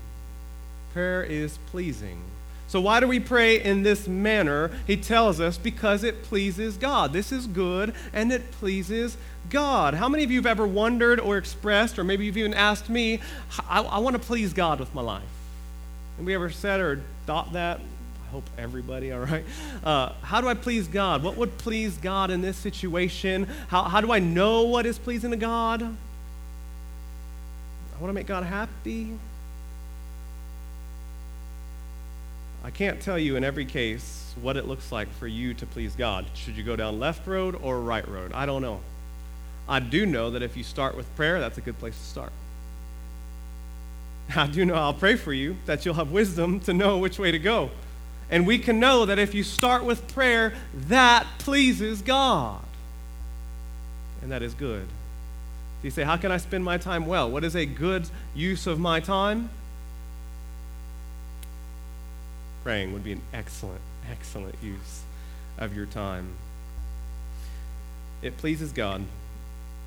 Prayer 0.92 1.22
is 1.22 1.58
pleasing. 1.70 2.22
So, 2.68 2.80
why 2.80 3.00
do 3.00 3.06
we 3.06 3.20
pray 3.20 3.62
in 3.62 3.82
this 3.82 4.08
manner? 4.08 4.70
He 4.86 4.96
tells 4.96 5.40
us 5.40 5.58
because 5.58 6.04
it 6.04 6.22
pleases 6.22 6.78
God. 6.78 7.12
This 7.12 7.30
is 7.30 7.46
good 7.46 7.94
and 8.14 8.32
it 8.32 8.50
pleases 8.52 9.18
God. 9.50 9.92
How 9.92 10.08
many 10.08 10.24
of 10.24 10.30
you 10.30 10.38
have 10.38 10.46
ever 10.46 10.66
wondered 10.66 11.20
or 11.20 11.36
expressed, 11.36 11.98
or 11.98 12.04
maybe 12.04 12.24
you've 12.24 12.38
even 12.38 12.54
asked 12.54 12.88
me, 12.88 13.20
I, 13.68 13.82
I 13.82 13.98
want 13.98 14.14
to 14.16 14.22
please 14.22 14.54
God 14.54 14.80
with 14.80 14.94
my 14.94 15.02
life? 15.02 15.22
Have 16.16 16.24
we 16.24 16.34
ever 16.34 16.48
said 16.48 16.80
or 16.80 17.02
thought 17.26 17.52
that? 17.52 17.78
I 17.78 18.30
hope 18.30 18.48
everybody, 18.56 19.12
all 19.12 19.20
right? 19.20 19.44
Uh, 19.84 20.12
how 20.22 20.40
do 20.40 20.48
I 20.48 20.54
please 20.54 20.88
God? 20.88 21.22
What 21.22 21.36
would 21.36 21.58
please 21.58 21.98
God 21.98 22.30
in 22.30 22.40
this 22.40 22.56
situation? 22.56 23.48
How, 23.68 23.82
how 23.82 24.00
do 24.00 24.12
I 24.12 24.18
know 24.18 24.62
what 24.62 24.86
is 24.86 24.98
pleasing 24.98 25.32
to 25.32 25.36
God? 25.36 25.82
I 25.82 25.86
want 28.00 28.08
to 28.08 28.14
make 28.14 28.26
God 28.26 28.44
happy. 28.44 29.12
I 32.64 32.70
can't 32.70 33.00
tell 33.00 33.18
you 33.18 33.36
in 33.36 33.42
every 33.42 33.64
case 33.64 34.34
what 34.40 34.56
it 34.56 34.66
looks 34.66 34.92
like 34.92 35.12
for 35.14 35.26
you 35.26 35.52
to 35.54 35.66
please 35.66 35.96
God. 35.96 36.26
Should 36.34 36.56
you 36.56 36.62
go 36.62 36.76
down 36.76 37.00
left 37.00 37.26
road 37.26 37.58
or 37.60 37.80
right 37.80 38.06
road? 38.06 38.32
I 38.32 38.46
don't 38.46 38.62
know. 38.62 38.80
I 39.68 39.80
do 39.80 40.06
know 40.06 40.30
that 40.30 40.42
if 40.42 40.56
you 40.56 40.62
start 40.62 40.96
with 40.96 41.14
prayer, 41.16 41.40
that's 41.40 41.58
a 41.58 41.60
good 41.60 41.78
place 41.78 41.96
to 41.96 42.04
start. 42.04 42.32
I 44.36 44.46
do 44.46 44.64
know 44.64 44.74
I'll 44.74 44.94
pray 44.94 45.16
for 45.16 45.32
you 45.32 45.56
that 45.66 45.84
you'll 45.84 45.94
have 45.94 46.12
wisdom 46.12 46.60
to 46.60 46.72
know 46.72 46.98
which 46.98 47.18
way 47.18 47.32
to 47.32 47.38
go. 47.38 47.70
And 48.30 48.46
we 48.46 48.58
can 48.58 48.80
know 48.80 49.04
that 49.06 49.18
if 49.18 49.34
you 49.34 49.42
start 49.42 49.84
with 49.84 50.08
prayer, 50.14 50.54
that 50.88 51.26
pleases 51.38 52.00
God. 52.00 52.62
And 54.22 54.30
that 54.30 54.42
is 54.42 54.54
good. 54.54 54.86
you 55.82 55.90
say, 55.90 56.04
How 56.04 56.16
can 56.16 56.30
I 56.30 56.36
spend 56.36 56.64
my 56.64 56.78
time 56.78 57.06
well? 57.06 57.30
What 57.30 57.44
is 57.44 57.56
a 57.56 57.66
good 57.66 58.08
use 58.34 58.66
of 58.66 58.78
my 58.78 59.00
time? 59.00 59.50
Praying 62.62 62.92
would 62.92 63.04
be 63.04 63.12
an 63.12 63.22
excellent, 63.32 63.80
excellent 64.10 64.54
use 64.62 65.02
of 65.58 65.74
your 65.76 65.86
time. 65.86 66.28
It 68.22 68.36
pleases 68.36 68.72
God. 68.72 69.04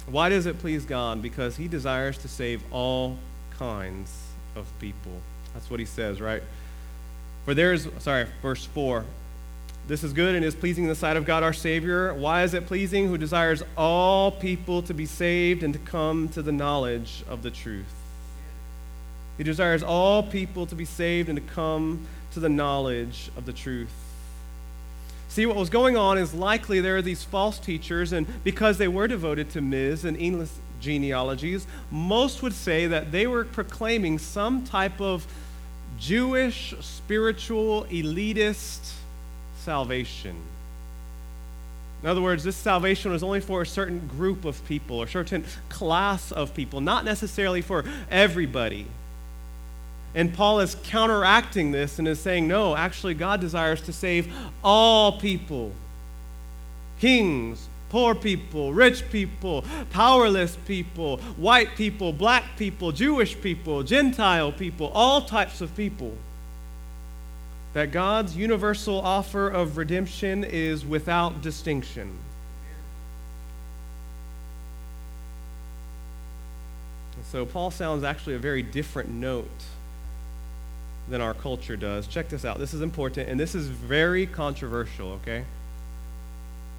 Why 0.08 0.30
does 0.30 0.46
it 0.46 0.60
please 0.60 0.86
God? 0.86 1.22
Because 1.22 1.56
He 1.56 1.68
desires 1.68 2.18
to 2.20 2.28
save 2.28 2.62
all 2.72 3.18
kinds 3.58 4.14
of 4.56 4.68
people. 4.80 5.22
That's 5.54 5.70
what 5.70 5.80
He 5.80 5.86
says, 5.86 6.22
right? 6.22 6.44
For 7.46 7.54
there 7.54 7.74
is, 7.74 7.88
sorry, 8.00 8.28
verse 8.42 8.66
4. 8.66 9.06
This 9.88 10.04
is 10.04 10.14
good 10.14 10.36
and 10.36 10.44
is 10.44 10.56
pleasing 10.56 10.86
in 10.86 10.90
the 10.90 10.96
sight 10.96 11.16
of 11.16 11.26
God 11.26 11.44
our 11.44 11.54
Savior. 11.54 12.14
Why 12.14 12.44
is 12.44 12.56
it 12.56 12.66
pleasing? 12.66 13.08
Who 13.08 13.20
desires 13.20 13.62
all 13.78 14.32
people 14.32 14.82
to 14.84 14.94
be 14.96 15.06
saved 15.06 15.62
and 15.62 15.74
to 15.74 15.80
come 15.80 16.28
to 16.30 16.42
the 16.42 16.52
knowledge 16.52 17.24
of 17.30 17.44
the 17.44 17.52
truth. 17.52 17.94
He 19.38 19.44
desires 19.44 19.84
all 19.84 20.24
people 20.24 20.66
to 20.66 20.76
be 20.76 20.86
saved 20.86 21.30
and 21.30 21.36
to 21.36 21.54
come 21.54 22.08
to 22.36 22.40
the 22.40 22.50
knowledge 22.50 23.32
of 23.36 23.46
the 23.46 23.54
truth. 23.54 23.90
See, 25.30 25.46
what 25.46 25.56
was 25.56 25.70
going 25.70 25.98
on 25.98 26.18
is 26.18 26.34
likely 26.34 26.80
there 26.80 26.98
are 26.98 27.02
these 27.02 27.24
false 27.24 27.58
teachers, 27.58 28.14
and 28.14 28.28
because 28.44 28.78
they 28.78 28.88
were 28.88 29.08
devoted 29.08 29.50
to 29.52 29.62
Ms. 29.62 30.06
and 30.06 30.16
English 30.18 30.50
genealogies, 30.80 31.66
most 31.90 32.42
would 32.42 32.54
say 32.54 32.88
that 32.88 33.12
they 33.12 33.26
were 33.26 33.46
proclaiming 33.46 34.20
some 34.20 34.64
type 34.64 35.02
of 35.02 35.26
Jewish, 35.98 36.74
spiritual, 36.82 37.86
elitist 37.86 38.92
salvation. 39.60 40.36
In 42.04 42.10
other 42.10 42.22
words, 42.22 42.44
this 42.44 42.58
salvation 42.58 43.12
was 43.12 43.24
only 43.24 43.40
for 43.40 43.62
a 43.62 43.66
certain 43.66 44.08
group 44.08 44.46
of 44.46 44.64
people, 44.68 45.02
or 45.02 45.06
a 45.06 45.10
certain 45.10 45.46
class 45.70 46.32
of 46.32 46.54
people, 46.54 46.82
not 46.82 47.06
necessarily 47.06 47.62
for 47.62 47.86
everybody. 48.12 48.88
And 50.16 50.34
Paul 50.34 50.62
is 50.62 50.78
counteracting 50.86 51.72
this 51.72 52.00
and 52.00 52.08
is 52.08 52.22
saying, 52.22 52.48
no, 52.48 52.74
actually, 52.74 53.14
God 53.14 53.42
desires 53.42 53.82
to 53.82 53.92
save 53.92 54.34
all 54.64 55.20
people. 55.20 55.74
Kings, 57.02 57.68
poor 57.90 58.16
people, 58.16 58.72
rich 58.72 59.10
people, 59.12 59.66
powerless 59.92 60.58
people, 60.66 61.18
white 61.36 61.76
people, 61.76 62.14
black 62.14 62.56
people, 62.56 62.94
Jewish 62.94 63.40
people, 63.42 63.84
Gentile 63.84 64.54
people, 64.54 64.88
all 64.96 65.22
types 65.22 65.60
of 65.60 65.76
people. 65.76 66.14
That 67.74 67.92
God's 67.92 68.38
universal 68.38 69.02
offer 69.02 69.50
of 69.50 69.76
redemption 69.76 70.46
is 70.46 70.86
without 70.86 71.42
distinction. 71.42 72.18
So, 77.32 77.46
Paul 77.46 77.70
sounds 77.70 78.06
actually 78.06 78.36
a 78.36 78.40
very 78.40 78.62
different 78.62 79.10
note 79.10 79.66
than 81.10 81.22
our 81.22 81.34
culture 81.34 81.76
does. 81.76 82.08
Check 82.08 82.30
this 82.30 82.46
out. 82.46 82.58
This 82.58 82.74
is 82.74 82.82
important, 82.82 83.30
and 83.30 83.40
this 83.40 83.56
is 83.56 83.68
very 83.68 84.26
controversial, 84.26 85.14
okay? 85.14 85.44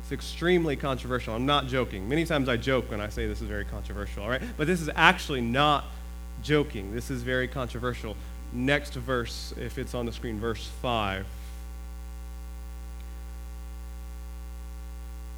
It's 0.01 0.13
extremely 0.13 0.77
controversial. 0.77 1.35
I'm 1.35 1.47
not 1.47 1.67
joking. 1.67 2.09
Many 2.09 2.25
times 2.25 2.49
I 2.49 2.57
joke 2.57 2.91
when 2.91 3.01
I 3.01 3.09
say 3.09 3.27
this 3.27 3.41
is 3.41 3.49
very 3.49 3.65
controversial, 3.65 4.23
all 4.23 4.29
right? 4.29 4.43
But 4.57 4.67
this 4.67 4.81
is 4.81 4.91
actually 4.95 5.41
not 5.41 5.85
joking. 6.43 6.95
This 6.95 7.11
is 7.11 7.23
very 7.23 7.49
controversial 7.49 8.17
next 8.53 8.95
verse, 8.95 9.53
if 9.61 9.79
it's 9.79 9.95
on 9.95 10.07
the 10.07 10.13
screen, 10.13 10.39
verse 10.39 10.69
5. 10.83 11.27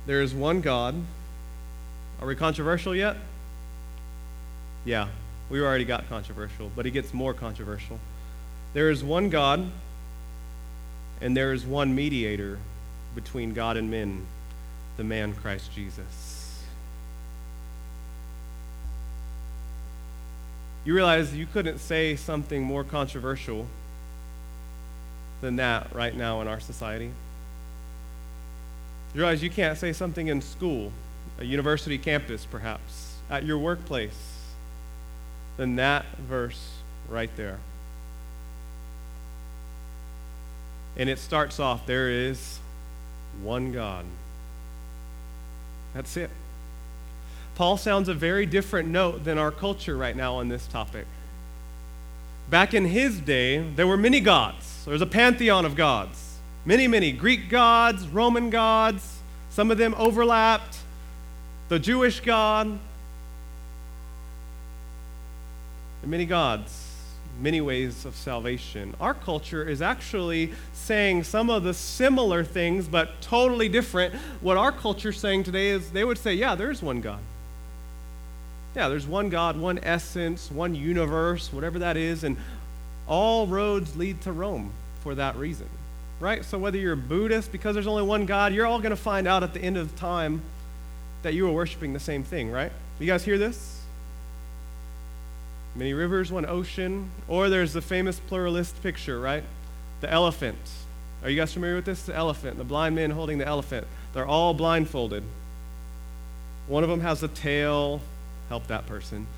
There 0.07 0.23
is 0.23 0.35
one 0.35 0.61
God. 0.61 0.95
Are 2.21 2.27
we 2.27 2.35
controversial 2.35 2.95
yet? 2.95 3.17
Yeah, 4.85 5.09
we 5.51 5.61
already 5.61 5.85
got 5.85 6.09
controversial, 6.09 6.71
but 6.75 6.87
it 6.87 6.93
gets 6.93 7.13
more 7.13 7.35
controversial. 7.35 7.99
There 8.75 8.91
is 8.91 9.03
one 9.03 9.31
God, 9.31 9.71
and 11.21 11.37
there 11.37 11.53
is 11.53 11.65
one 11.65 11.95
mediator 11.95 12.59
between 13.15 13.55
God 13.55 13.77
and 13.77 13.91
men, 13.91 14.27
the 14.97 15.05
man 15.05 15.35
Christ 15.35 15.73
Jesus. 15.75 16.39
you 20.89 20.95
realize 20.95 21.35
you 21.35 21.45
couldn't 21.45 21.81
say 21.81 22.17
something 22.17 22.63
more 22.63 22.83
controversial 22.83 23.67
than 25.43 25.57
that 25.57 25.95
right 25.95 26.17
now 26.17 26.41
in 26.41 26.49
our 26.49 26.61
society. 26.61 27.11
You 29.13 29.21
realize 29.21 29.43
you 29.43 29.51
can't 29.51 29.77
say 29.77 29.93
something 29.93 30.29
in 30.29 30.41
school, 30.41 30.91
a 31.39 31.45
university 31.45 31.99
campus 31.99 32.47
perhaps, 32.47 33.17
at 33.29 33.45
your 33.45 33.59
workplace, 33.59 34.47
than 35.59 35.77
that 35.77 36.07
verse 36.17 36.77
right 37.07 37.37
there. 37.37 37.59
And 40.99 41.09
it 41.09 41.19
starts 41.19 41.61
off 41.61 41.87
there 41.87 42.11
is 42.11 42.59
one 43.43 43.73
God. 43.73 44.05
That's 45.95 46.17
it. 46.17 46.31
Paul 47.55 47.77
sounds 47.77 48.09
a 48.09 48.15
very 48.15 48.47
different 48.47 48.89
note 48.89 49.25
than 49.25 49.39
our 49.39 49.51
culture 49.51 49.97
right 49.97 50.15
now 50.15 50.37
on 50.37 50.49
this 50.49 50.67
topic. 50.67 51.07
Back 52.51 52.73
in 52.73 52.87
his 52.87 53.21
day, 53.21 53.59
there 53.59 53.87
were 53.87 53.97
many 53.97 54.21
gods. 54.21 54.85
There 54.85 54.93
was 54.93 55.03
a 55.03 55.07
pantheon 55.07 55.65
of 55.65 55.75
gods. 55.75 56.37
Many, 56.65 56.87
many 56.87 57.13
Greek 57.13 57.49
gods, 57.49 58.07
Roman 58.07 58.51
gods. 58.51 59.19
Some 59.51 59.71
of 59.71 59.79
them 59.79 59.95
overlapped. 59.99 60.79
The 61.69 61.79
Jewish 61.79 62.21
God. 62.21 62.79
And 66.03 66.11
many 66.11 66.25
gods, 66.25 66.88
many 67.41 67.61
ways 67.61 68.05
of 68.05 68.15
salvation. 68.15 68.95
Our 69.01 69.15
culture 69.15 69.67
is 69.67 69.81
actually 69.81 70.53
saying 70.73 71.25
some 71.25 71.51
of 71.51 71.63
the 71.63 71.75
similar 71.75 72.45
things, 72.45 72.89
but 72.89 73.21
totally 73.21 73.69
different. 73.69 74.15
What 74.41 74.57
our 74.57 74.73
culture 74.73 75.11
is 75.11 75.19
saying 75.19 75.45
today 75.45 75.69
is 75.69 75.91
they 75.91 76.05
would 76.05 76.19
say, 76.19 76.35
yeah, 76.35 76.55
there's 76.55 76.83
one 76.83 77.01
God. 77.01 77.21
Yeah, 78.75 78.89
there's 78.89 79.07
one 79.07 79.29
God, 79.29 79.57
one 79.57 79.79
essence, 79.83 80.51
one 80.51 80.75
universe, 80.75 81.53
whatever 81.53 81.79
that 81.81 81.97
is, 81.97 82.25
and 82.25 82.37
all 83.07 83.47
roads 83.47 83.97
lead 83.97 84.21
to 84.23 84.33
Rome 84.33 84.73
for 85.03 85.15
that 85.15 85.37
reason. 85.37 85.69
Right? 86.21 86.45
So 86.45 86.59
whether 86.59 86.77
you're 86.77 86.95
a 86.95 86.97
Buddhist, 86.97 87.53
because 87.53 87.75
there's 87.75 87.87
only 87.87 88.03
one 88.03 88.27
God, 88.27 88.53
you're 88.53 88.67
all 88.67 88.81
going 88.81 88.91
to 88.91 88.97
find 88.97 89.29
out 89.29 89.43
at 89.43 89.55
the 89.55 89.61
end 89.61 89.77
of 89.77 89.95
time 89.97 90.43
that 91.23 91.35
you 91.35 91.47
are 91.47 91.53
worshiping 91.53 91.93
the 91.93 92.01
same 92.01 92.25
thing, 92.25 92.51
right? 92.51 92.73
You 92.99 93.07
guys 93.07 93.25
hear 93.25 93.39
this? 93.39 93.78
Many 95.79 95.95
rivers, 95.95 96.33
one 96.33 96.45
ocean. 96.45 97.09
Or 97.29 97.49
there's 97.49 97.73
the 97.73 97.81
famous 97.81 98.19
pluralist 98.19 98.83
picture, 98.83 99.21
right? 99.21 99.45
The 100.01 100.11
elephant. 100.11 100.59
Are 101.23 101.31
you 101.31 101.37
guys 101.37 101.53
familiar 101.53 101.77
with 101.77 101.85
this? 101.85 102.03
The 102.03 102.17
elephant, 102.17 102.59
the 102.59 102.65
blind 102.65 102.97
man 102.97 103.11
holding 103.11 103.39
the 103.39 103.47
elephant. 103.47 103.87
They're 104.13 104.27
all 104.27 104.55
blindfolded. 104.55 105.23
One 106.67 106.83
of 106.83 106.91
them 106.91 107.01
has 107.01 107.23
a 107.23 107.29
tail, 107.29 108.01
help 108.49 108.67
that 108.67 108.87
person. 108.87 109.29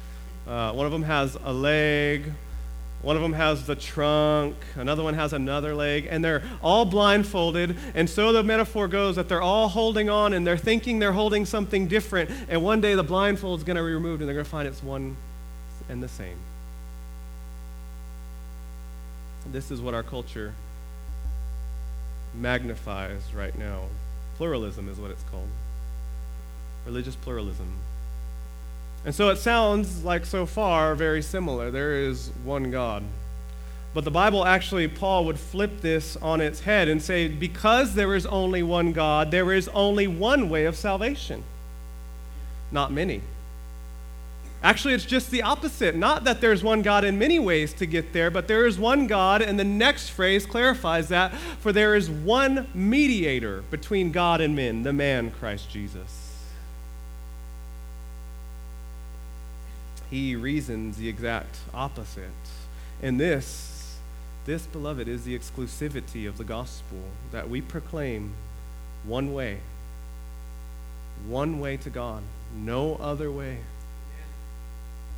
Uh, 0.48 0.72
one 0.72 0.87
of 0.87 0.92
them 0.92 1.03
has 1.03 1.37
a 1.44 1.53
leg. 1.53 2.33
One 3.03 3.16
of 3.16 3.22
them 3.22 3.35
has 3.35 3.66
the 3.66 3.76
trunk. 3.76 4.57
Another 4.76 5.03
one 5.03 5.14
has 5.14 5.35
another 5.35 5.74
leg. 5.74 6.09
And 6.09 6.24
they're 6.24 6.42
all 6.62 6.87
blindfolded. 6.87 7.76
And 7.94 8.09
so 8.09 8.33
the 8.33 8.42
metaphor 8.42 8.88
goes 8.88 9.16
that 9.16 9.29
they're 9.29 9.42
all 9.42 9.68
holding 9.68 10.09
on 10.09 10.33
and 10.33 10.46
they're 10.46 10.57
thinking 10.57 11.00
they're 11.00 11.12
holding 11.12 11.44
something 11.44 11.87
different. 11.87 12.31
And 12.48 12.62
one 12.62 12.81
day 12.81 12.94
the 12.94 13.03
blindfold 13.03 13.61
is 13.61 13.64
going 13.64 13.76
to 13.76 13.83
be 13.83 13.92
removed 13.92 14.22
and 14.22 14.29
they're 14.29 14.35
going 14.35 14.46
to 14.46 14.50
find 14.50 14.66
it's 14.66 14.83
one 14.83 15.18
and 15.90 16.03
the 16.03 16.09
same. 16.09 16.37
This 19.50 19.70
is 19.70 19.81
what 19.81 19.92
our 19.92 20.03
culture 20.03 20.55
magnifies 22.35 23.35
right 23.35 23.59
now. 23.59 23.85
Pluralism 24.37 24.88
is 24.88 24.98
what 24.98 25.11
it's 25.11 25.24
called. 25.24 25.48
Religious 26.87 27.16
pluralism. 27.16 27.72
And 29.05 29.14
so 29.14 29.31
it 29.31 29.37
sounds 29.37 30.05
like 30.05 30.26
so 30.26 30.46
far 30.46 30.94
very 30.94 31.22
similar. 31.22 31.70
There 31.70 31.94
is 31.94 32.31
one 32.44 32.70
God. 32.70 33.03
But 33.92 34.05
the 34.05 34.11
Bible 34.11 34.46
actually, 34.46 34.87
Paul 34.87 35.24
would 35.24 35.38
flip 35.38 35.81
this 35.81 36.16
on 36.18 36.40
its 36.40 36.61
head 36.61 36.87
and 36.87 37.03
say, 37.03 37.26
because 37.26 37.94
there 37.94 38.14
is 38.14 38.24
only 38.26 38.62
one 38.62 38.93
God, 38.93 39.32
there 39.32 39.53
is 39.53 39.68
only 39.68 40.07
one 40.07 40.49
way 40.49 40.64
of 40.66 40.76
salvation, 40.76 41.43
not 42.70 42.93
many. 42.93 43.22
Actually, 44.63 44.95
it's 44.95 45.07
just 45.07 45.31
the 45.31 45.43
opposite. 45.43 45.97
Not 45.97 46.25
that 46.25 46.41
there's 46.41 46.63
one 46.63 46.83
God 46.83 47.05
in 47.05 47.19
many 47.19 47.39
ways 47.39 47.73
to 47.75 47.87
get 47.87 48.13
there, 48.13 48.31
but 48.31 48.47
there 48.47 48.67
is 48.67 48.79
one 48.79 49.07
God, 49.07 49.41
and 49.41 49.59
the 49.59 49.65
next 49.65 50.11
phrase 50.11 50.45
clarifies 50.45 51.09
that, 51.09 51.33
for 51.61 51.73
there 51.73 51.95
is 51.95 52.11
one 52.11 52.69
mediator 52.75 53.63
between 53.71 54.13
God 54.13 54.41
and 54.41 54.55
men, 54.55 54.83
the 54.83 54.93
man 54.93 55.31
Christ 55.31 55.71
Jesus. 55.71 56.31
he 60.11 60.35
reasons 60.35 60.97
the 60.97 61.09
exact 61.09 61.57
opposite. 61.73 62.25
And 63.01 63.19
this, 63.19 63.97
this, 64.45 64.67
beloved, 64.67 65.09
is 65.09 65.25
the 65.25 65.39
exclusivity 65.39 66.29
of 66.29 66.37
the 66.37 66.45
gospel 66.45 66.99
that 67.31 67.49
we 67.49 67.61
proclaim 67.61 68.33
one 69.05 69.33
way, 69.33 69.61
one 71.27 71.61
way 71.61 71.77
to 71.79 71.91
God, 71.91 72.23
no 72.55 72.97
other 72.97 73.31
way. 73.31 73.59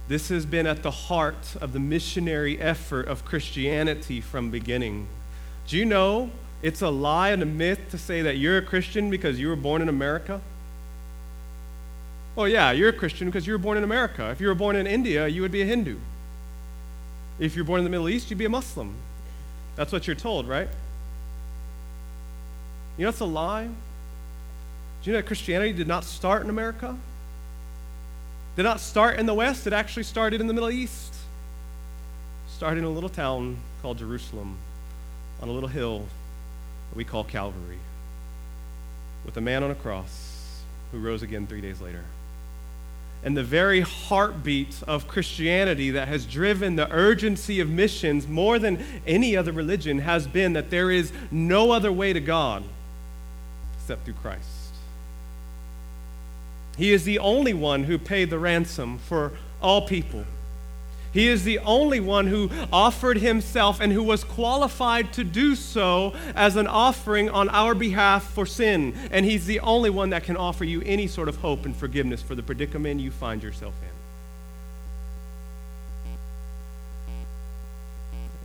This 0.08 0.28
has 0.28 0.44
been 0.44 0.66
at 0.66 0.82
the 0.82 0.90
heart 0.90 1.56
of 1.60 1.72
the 1.72 1.78
missionary 1.78 2.60
effort 2.60 3.06
of 3.06 3.24
Christianity 3.24 4.20
from 4.20 4.50
beginning. 4.50 5.06
Do 5.66 5.76
you 5.76 5.84
know 5.84 6.30
it's 6.60 6.82
a 6.82 6.90
lie 6.90 7.30
and 7.30 7.42
a 7.42 7.46
myth 7.46 7.90
to 7.90 7.98
say 7.98 8.22
that 8.22 8.36
you're 8.36 8.58
a 8.58 8.62
Christian 8.62 9.10
because 9.10 9.38
you 9.38 9.48
were 9.48 9.56
born 9.56 9.82
in 9.82 9.88
America? 9.88 10.40
Well, 12.34 12.48
yeah, 12.48 12.72
you're 12.72 12.88
a 12.88 12.92
Christian 12.92 13.28
because 13.28 13.46
you 13.46 13.52
were 13.52 13.58
born 13.58 13.76
in 13.78 13.84
America. 13.84 14.30
If 14.30 14.40
you 14.40 14.48
were 14.48 14.54
born 14.54 14.76
in 14.76 14.86
India, 14.86 15.28
you 15.28 15.42
would 15.42 15.52
be 15.52 15.62
a 15.62 15.66
Hindu. 15.66 15.98
If 17.38 17.54
you're 17.54 17.64
born 17.64 17.78
in 17.78 17.84
the 17.84 17.90
Middle 17.90 18.08
East, 18.08 18.30
you'd 18.30 18.38
be 18.38 18.44
a 18.44 18.50
Muslim. 18.50 18.94
That's 19.76 19.92
what 19.92 20.06
you're 20.06 20.16
told, 20.16 20.48
right? 20.48 20.68
You 22.96 23.04
know, 23.04 23.08
it's 23.08 23.20
a 23.20 23.24
lie. 23.24 23.64
Do 23.64 23.72
you 25.04 25.12
know 25.12 25.18
that 25.18 25.26
Christianity 25.26 25.72
did 25.72 25.88
not 25.88 26.04
start 26.04 26.42
in 26.42 26.50
America? 26.50 26.96
Did 28.56 28.64
not 28.64 28.80
start 28.80 29.18
in 29.18 29.26
the 29.26 29.34
West, 29.34 29.66
it 29.66 29.72
actually 29.72 30.02
started 30.02 30.40
in 30.40 30.46
the 30.46 30.52
Middle 30.52 30.70
East. 30.70 31.14
Started 32.48 32.78
in 32.78 32.84
a 32.84 32.90
little 32.90 33.08
town 33.08 33.56
called 33.80 33.98
Jerusalem, 33.98 34.56
on 35.40 35.48
a 35.48 35.52
little 35.52 35.68
hill 35.68 36.06
that 36.90 36.96
we 36.96 37.04
call 37.04 37.24
Calvary, 37.24 37.78
with 39.24 39.36
a 39.36 39.40
man 39.40 39.62
on 39.62 39.70
a 39.70 39.74
cross 39.74 40.60
who 40.92 40.98
rose 40.98 41.22
again 41.22 41.46
three 41.46 41.62
days 41.62 41.80
later. 41.80 42.04
And 43.24 43.36
the 43.36 43.42
very 43.42 43.80
heartbeat 43.80 44.82
of 44.86 45.08
Christianity 45.08 45.90
that 45.92 46.08
has 46.08 46.26
driven 46.26 46.76
the 46.76 46.90
urgency 46.92 47.60
of 47.60 47.70
missions 47.70 48.26
more 48.26 48.58
than 48.58 48.84
any 49.06 49.36
other 49.36 49.52
religion 49.52 50.00
has 50.00 50.26
been 50.26 50.52
that 50.52 50.70
there 50.70 50.90
is 50.90 51.12
no 51.30 51.70
other 51.70 51.92
way 51.92 52.12
to 52.12 52.20
God 52.20 52.64
except 53.78 54.04
through 54.04 54.14
Christ. 54.14 54.51
He 56.76 56.92
is 56.92 57.04
the 57.04 57.18
only 57.18 57.54
one 57.54 57.84
who 57.84 57.98
paid 57.98 58.30
the 58.30 58.38
ransom 58.38 58.98
for 58.98 59.32
all 59.60 59.86
people. 59.86 60.24
He 61.12 61.28
is 61.28 61.44
the 61.44 61.58
only 61.58 62.00
one 62.00 62.26
who 62.26 62.50
offered 62.72 63.18
himself 63.18 63.80
and 63.80 63.92
who 63.92 64.02
was 64.02 64.24
qualified 64.24 65.12
to 65.14 65.24
do 65.24 65.54
so 65.54 66.14
as 66.34 66.56
an 66.56 66.66
offering 66.66 67.28
on 67.28 67.50
our 67.50 67.74
behalf 67.74 68.24
for 68.24 68.46
sin. 68.46 68.94
And 69.10 69.26
he's 69.26 69.44
the 69.44 69.60
only 69.60 69.90
one 69.90 70.10
that 70.10 70.24
can 70.24 70.38
offer 70.38 70.64
you 70.64 70.82
any 70.86 71.06
sort 71.06 71.28
of 71.28 71.36
hope 71.36 71.66
and 71.66 71.76
forgiveness 71.76 72.22
for 72.22 72.34
the 72.34 72.42
predicament 72.42 73.00
you 73.00 73.10
find 73.10 73.42
yourself 73.42 73.74
in. 73.82 73.88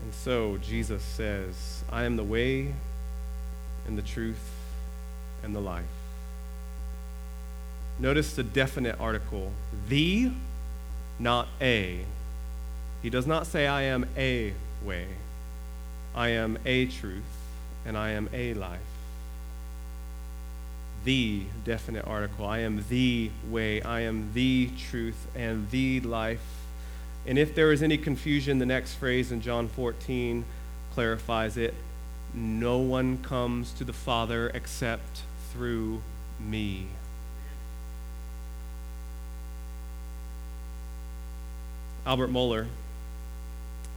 And 0.03 0.13
so 0.13 0.57
Jesus 0.57 1.01
says, 1.03 1.83
I 1.89 2.03
am 2.03 2.17
the 2.17 2.23
way 2.23 2.73
and 3.87 3.97
the 3.97 4.01
truth 4.01 4.51
and 5.41 5.55
the 5.55 5.61
life. 5.61 5.85
Notice 7.99 8.35
the 8.35 8.43
definite 8.43 8.99
article, 8.99 9.51
the, 9.89 10.31
not 11.19 11.47
a. 11.59 12.05
He 13.01 13.09
does 13.09 13.25
not 13.25 13.47
say, 13.47 13.65
I 13.67 13.83
am 13.83 14.05
a 14.15 14.53
way. 14.83 15.07
I 16.13 16.29
am 16.29 16.57
a 16.65 16.85
truth, 16.85 17.23
and 17.85 17.97
I 17.97 18.11
am 18.11 18.29
a 18.33 18.53
life. 18.53 18.79
The 21.05 21.43
definite 21.63 22.05
article. 22.05 22.45
I 22.45 22.59
am 22.59 22.83
the 22.89 23.31
way. 23.49 23.81
I 23.81 24.01
am 24.01 24.31
the 24.33 24.69
truth 24.89 25.27
and 25.35 25.69
the 25.71 26.01
life. 26.01 26.41
And 27.25 27.37
if 27.37 27.55
there 27.55 27.71
is 27.71 27.81
any 27.81 27.97
confusion, 27.97 28.59
the 28.59 28.65
next 28.65 28.95
phrase 28.95 29.31
in 29.31 29.41
John 29.41 29.67
14 29.69 30.45
clarifies 30.93 31.57
it. 31.57 31.73
No 32.33 32.77
one 32.77 33.19
comes 33.19 33.71
to 33.73 33.83
the 33.83 33.93
Father 33.93 34.49
except 34.53 35.21
through 35.51 36.01
me. 36.39 36.87
Albert 42.07 42.31
Mohler, 42.31 42.67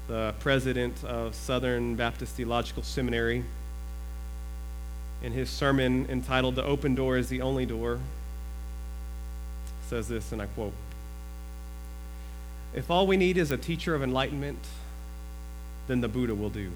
the 0.09 0.35
president 0.41 1.05
of 1.05 1.33
Southern 1.33 1.95
Baptist 1.95 2.35
Theological 2.35 2.83
Seminary, 2.83 3.45
in 5.23 5.31
his 5.31 5.49
sermon 5.49 6.07
entitled 6.11 6.57
The 6.57 6.65
Open 6.65 6.97
Door 6.97 7.19
is 7.19 7.29
the 7.29 7.41
Only 7.41 7.67
Door, 7.67 8.01
says 9.87 10.09
this, 10.09 10.33
and 10.33 10.43
I 10.43 10.47
quote 10.47 10.73
If 12.75 12.91
all 12.91 13.07
we 13.07 13.17
need 13.17 13.37
is 13.37 13.53
a 13.53 13.57
teacher 13.57 13.95
of 13.95 14.03
enlightenment, 14.03 14.59
then 15.87 16.01
the 16.01 16.09
Buddha 16.09 16.35
will 16.35 16.51
do. 16.51 16.73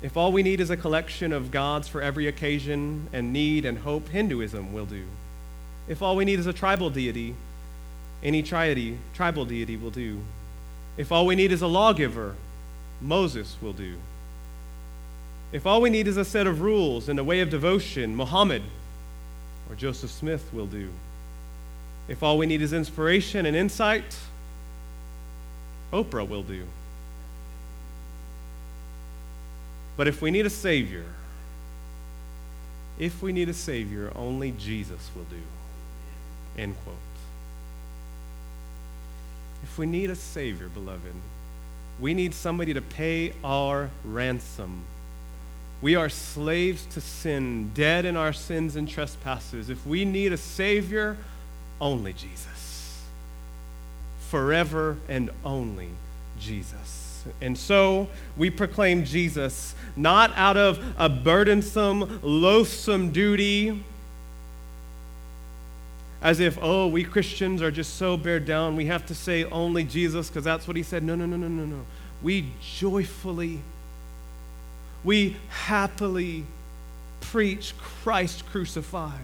If 0.00 0.16
all 0.16 0.32
we 0.32 0.42
need 0.42 0.60
is 0.60 0.70
a 0.70 0.78
collection 0.78 1.30
of 1.30 1.50
gods 1.50 1.88
for 1.88 2.00
every 2.00 2.26
occasion 2.26 3.08
and 3.12 3.34
need 3.34 3.66
and 3.66 3.76
hope, 3.76 4.08
Hinduism 4.08 4.72
will 4.72 4.86
do. 4.86 5.04
If 5.88 6.00
all 6.00 6.16
we 6.16 6.24
need 6.24 6.38
is 6.38 6.46
a 6.46 6.54
tribal 6.54 6.88
deity, 6.88 7.34
any 8.22 8.42
triady, 8.42 8.96
tribal 9.14 9.44
deity 9.44 9.76
will 9.76 9.90
do. 9.90 10.20
If 10.96 11.10
all 11.12 11.26
we 11.26 11.34
need 11.34 11.52
is 11.52 11.62
a 11.62 11.66
lawgiver, 11.66 12.36
Moses 13.00 13.56
will 13.60 13.72
do. 13.72 13.96
If 15.52 15.66
all 15.66 15.80
we 15.80 15.90
need 15.90 16.08
is 16.08 16.16
a 16.16 16.24
set 16.24 16.46
of 16.46 16.60
rules 16.60 17.08
and 17.08 17.18
a 17.18 17.24
way 17.24 17.40
of 17.40 17.50
devotion, 17.50 18.16
Muhammad 18.16 18.62
or 19.68 19.76
Joseph 19.76 20.10
Smith 20.10 20.48
will 20.52 20.66
do. 20.66 20.90
If 22.08 22.22
all 22.22 22.38
we 22.38 22.46
need 22.46 22.60
is 22.60 22.72
inspiration 22.72 23.46
and 23.46 23.56
insight, 23.56 24.16
Oprah 25.92 26.28
will 26.28 26.42
do. 26.42 26.64
But 29.96 30.08
if 30.08 30.20
we 30.20 30.30
need 30.30 30.44
a 30.44 30.50
Savior, 30.50 31.04
if 32.98 33.22
we 33.22 33.32
need 33.32 33.48
a 33.48 33.54
Savior, 33.54 34.12
only 34.14 34.52
Jesus 34.52 35.10
will 35.14 35.24
do. 35.24 36.60
End 36.60 36.74
quote. 36.84 36.96
If 39.64 39.78
we 39.78 39.86
need 39.86 40.10
a 40.10 40.14
Savior, 40.14 40.68
beloved, 40.68 41.14
we 41.98 42.12
need 42.12 42.34
somebody 42.34 42.74
to 42.74 42.82
pay 42.82 43.32
our 43.42 43.88
ransom. 44.04 44.84
We 45.80 45.96
are 45.96 46.10
slaves 46.10 46.84
to 46.92 47.00
sin, 47.00 47.70
dead 47.72 48.04
in 48.04 48.14
our 48.14 48.34
sins 48.34 48.76
and 48.76 48.86
trespasses. 48.86 49.70
If 49.70 49.86
we 49.86 50.04
need 50.04 50.34
a 50.34 50.36
Savior, 50.36 51.16
only 51.80 52.12
Jesus. 52.12 53.02
Forever 54.28 54.98
and 55.08 55.30
only 55.46 55.88
Jesus. 56.38 57.24
And 57.40 57.56
so 57.56 58.08
we 58.36 58.50
proclaim 58.50 59.06
Jesus 59.06 59.74
not 59.96 60.30
out 60.36 60.58
of 60.58 60.78
a 60.98 61.08
burdensome, 61.08 62.20
loathsome 62.22 63.12
duty 63.12 63.82
as 66.24 66.40
if, 66.40 66.58
oh, 66.62 66.86
we 66.86 67.04
Christians 67.04 67.60
are 67.60 67.70
just 67.70 67.96
so 67.96 68.16
bared 68.16 68.46
down, 68.46 68.76
we 68.76 68.86
have 68.86 69.04
to 69.06 69.14
say 69.14 69.44
only 69.44 69.84
Jesus 69.84 70.28
because 70.28 70.42
that's 70.42 70.66
what 70.66 70.74
he 70.74 70.82
said. 70.82 71.02
No, 71.02 71.14
no, 71.14 71.26
no, 71.26 71.36
no, 71.36 71.48
no, 71.48 71.66
no. 71.66 71.84
We 72.22 72.46
joyfully, 72.78 73.60
we 75.04 75.36
happily 75.50 76.46
preach 77.20 77.76
Christ 77.76 78.46
crucified, 78.46 79.20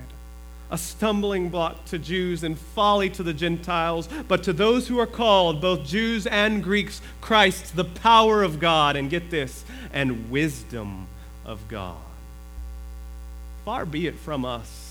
a 0.70 0.76
stumbling 0.76 1.48
block 1.48 1.86
to 1.86 1.98
Jews 1.98 2.44
and 2.44 2.58
folly 2.58 3.08
to 3.10 3.22
the 3.22 3.32
Gentiles, 3.32 4.06
but 4.28 4.42
to 4.42 4.52
those 4.52 4.86
who 4.86 4.98
are 4.98 5.06
called, 5.06 5.62
both 5.62 5.86
Jews 5.86 6.26
and 6.26 6.62
Greeks, 6.62 7.00
Christ, 7.22 7.76
the 7.76 7.84
power 7.84 8.42
of 8.42 8.60
God, 8.60 8.96
and 8.96 9.08
get 9.08 9.30
this, 9.30 9.64
and 9.90 10.30
wisdom 10.30 11.06
of 11.46 11.66
God. 11.66 11.96
Far 13.64 13.86
be 13.86 14.06
it 14.06 14.16
from 14.16 14.44
us 14.44 14.89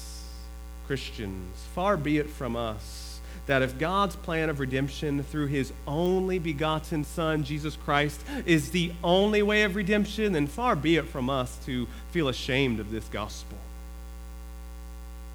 Christians, 0.89 1.55
far 1.75 1.97
be 1.97 2.17
it 2.17 2.27
from 2.27 2.55
us 2.55 3.19
that 3.45 3.61
if 3.61 3.77
God's 3.77 4.15
plan 4.15 4.49
of 4.49 4.59
redemption 4.59 5.21
through 5.21 5.45
his 5.45 5.71
only 5.85 6.39
begotten 6.39 7.03
Son, 7.03 7.43
Jesus 7.43 7.75
Christ, 7.75 8.19
is 8.47 8.71
the 8.71 8.91
only 9.03 9.43
way 9.43 9.61
of 9.61 9.75
redemption, 9.75 10.33
then 10.33 10.47
far 10.47 10.75
be 10.75 10.95
it 10.95 11.07
from 11.07 11.29
us 11.29 11.63
to 11.67 11.87
feel 12.09 12.27
ashamed 12.27 12.79
of 12.79 12.89
this 12.89 13.07
gospel. 13.09 13.59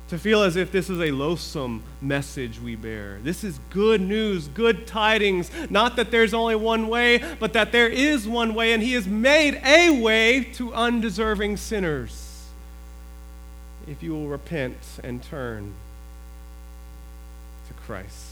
To 0.09 0.19
feel 0.19 0.43
as 0.43 0.57
if 0.57 0.73
this 0.73 0.91
is 0.91 1.01
a 1.01 1.13
loathsome 1.13 1.85
message 2.03 2.59
we 2.59 2.75
bear. 2.75 3.21
This 3.23 3.45
is 3.45 3.61
good 3.71 4.01
news, 4.01 4.49
good 4.49 4.89
tidings. 4.89 5.53
Not 5.71 5.95
that 5.95 6.11
there's 6.11 6.35
only 6.35 6.57
one 6.57 6.89
way, 6.89 7.23
but 7.39 7.53
that 7.53 7.71
there 7.71 7.89
is 7.89 8.27
one 8.27 8.55
way, 8.55 8.73
and 8.73 8.83
He 8.83 8.95
has 8.95 9.07
made 9.07 9.61
a 9.65 10.03
way 10.03 10.43
to 10.55 10.75
undeserving 10.75 11.59
sinners 11.59 12.24
if 13.87 14.03
you 14.03 14.13
will 14.13 14.29
repent 14.29 14.77
and 15.03 15.23
turn 15.23 15.75
to 17.69 17.75
Christ. 17.75 18.31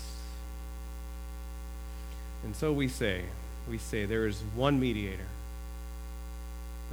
And 2.45 2.57
so 2.57 2.73
we 2.73 2.89
say, 2.89 3.23
we 3.69 3.79
say 3.79 4.05
there 4.05 4.27
is 4.27 4.43
one 4.55 4.81
mediator 4.81 5.27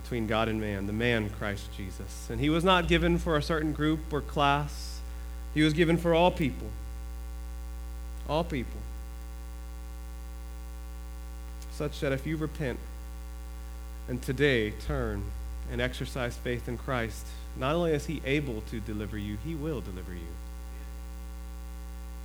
between 0.02 0.28
God 0.28 0.48
and 0.48 0.62
man, 0.62 0.88
the 0.88 0.94
man 0.94 1.30
Christ 1.30 1.68
Jesus. 1.76 2.28
And 2.30 2.40
he 2.40 2.50
was 2.50 2.64
not 2.64 2.88
given 2.88 3.18
for 3.18 3.36
a 3.36 3.42
certain 3.42 3.74
group 3.74 4.14
or 4.14 4.22
class. 4.22 5.00
He 5.54 5.62
was 5.62 5.74
given 5.74 5.98
for 5.98 6.14
all 6.14 6.32
people. 6.32 6.68
All 8.28 8.44
people. 8.44 8.80
Such 11.72 12.00
that 12.02 12.12
if 12.12 12.28
you 12.28 12.38
repent 12.38 12.80
and 14.08 14.22
today 14.22 14.72
turn 14.72 15.24
and 15.72 15.82
exercise 15.82 16.36
faith 16.38 16.68
in 16.68 16.78
Christ, 16.78 17.26
not 17.58 17.76
only 17.76 17.92
is 17.92 18.06
He 18.06 18.22
able 18.26 18.62
to 18.70 18.80
deliver 18.80 19.18
you, 19.18 19.38
He 19.44 19.56
will 19.56 19.82
deliver 19.82 20.14
you. 20.14 20.20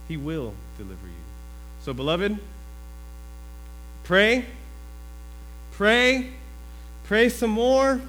He 0.09 0.17
will 0.17 0.55
deliver 0.77 1.07
you. 1.07 1.13
So, 1.83 1.93
beloved, 1.93 2.39
pray, 4.05 4.47
pray, 5.73 6.31
pray 7.05 7.29
some 7.29 7.51
more 7.51 8.01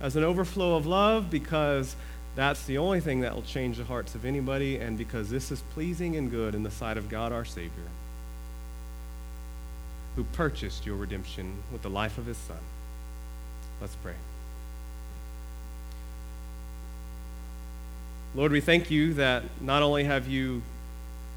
as 0.00 0.16
an 0.16 0.24
overflow 0.24 0.76
of 0.76 0.86
love 0.86 1.30
because 1.30 1.96
that's 2.36 2.64
the 2.66 2.78
only 2.78 3.00
thing 3.00 3.20
that 3.20 3.34
will 3.34 3.42
change 3.42 3.78
the 3.78 3.84
hearts 3.84 4.14
of 4.14 4.24
anybody 4.24 4.78
and 4.78 4.96
because 4.96 5.28
this 5.28 5.50
is 5.50 5.62
pleasing 5.72 6.16
and 6.16 6.30
good 6.30 6.54
in 6.54 6.62
the 6.62 6.70
sight 6.70 6.96
of 6.96 7.08
God 7.08 7.32
our 7.32 7.44
Savior 7.44 7.88
who 10.18 10.24
purchased 10.24 10.84
your 10.84 10.96
redemption 10.96 11.62
with 11.70 11.82
the 11.82 11.90
life 11.90 12.18
of 12.18 12.26
his 12.26 12.36
Son. 12.36 12.58
Let's 13.80 13.94
pray. 14.02 14.14
Lord, 18.34 18.52
we 18.52 18.60
thank 18.60 18.90
you 18.90 19.14
that 19.14 19.44
not 19.60 19.82
only 19.82 20.04
have 20.04 20.28
you 20.28 20.62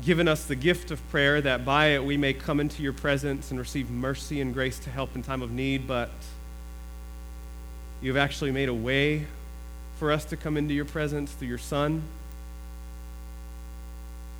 given 0.04 0.28
us 0.28 0.46
the 0.46 0.56
gift 0.56 0.92
of 0.92 1.10
prayer, 1.10 1.40
that 1.42 1.64
by 1.64 1.88
it 1.88 2.04
we 2.04 2.18
may 2.18 2.34
come 2.34 2.60
into 2.60 2.84
your 2.84 2.94
presence 2.94 3.50
and 3.50 3.60
receive 3.60 3.90
mercy 3.90 4.42
and 4.42 4.54
grace 4.54 4.78
to 4.80 4.90
help 4.90 5.16
in 5.16 5.24
time 5.24 5.42
of 5.42 5.52
need, 5.52 5.88
but 5.88 6.10
you've 8.02 8.18
actually 8.18 8.52
made 8.52 8.68
a 8.68 8.74
way 8.74 9.26
for 10.00 10.12
us 10.12 10.26
to 10.26 10.36
come 10.36 10.58
into 10.58 10.74
your 10.74 10.86
presence 10.86 11.32
through 11.32 11.48
your 11.48 11.58
Son. 11.58 12.02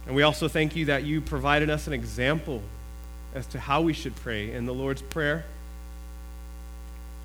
And 0.06 0.16
we 0.16 0.24
also 0.24 0.48
thank 0.48 0.76
you 0.76 0.86
that 0.86 1.04
you 1.04 1.22
provided 1.22 1.70
us 1.70 1.88
an 1.88 1.94
example 1.94 2.62
as 3.34 3.46
to 3.48 3.60
how 3.60 3.82
we 3.82 3.94
should 3.94 4.16
pray 4.18 4.52
in 4.52 4.66
the 4.66 4.74
Lord's 4.74 5.02
Prayer, 5.04 5.46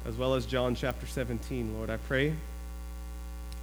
as 0.05 0.15
well 0.15 0.35
as 0.35 0.47
John 0.47 0.77
chapter 0.77 1.07
17. 1.07 1.77
Lord, 1.77 1.91
I 1.91 1.97
pray 1.97 2.35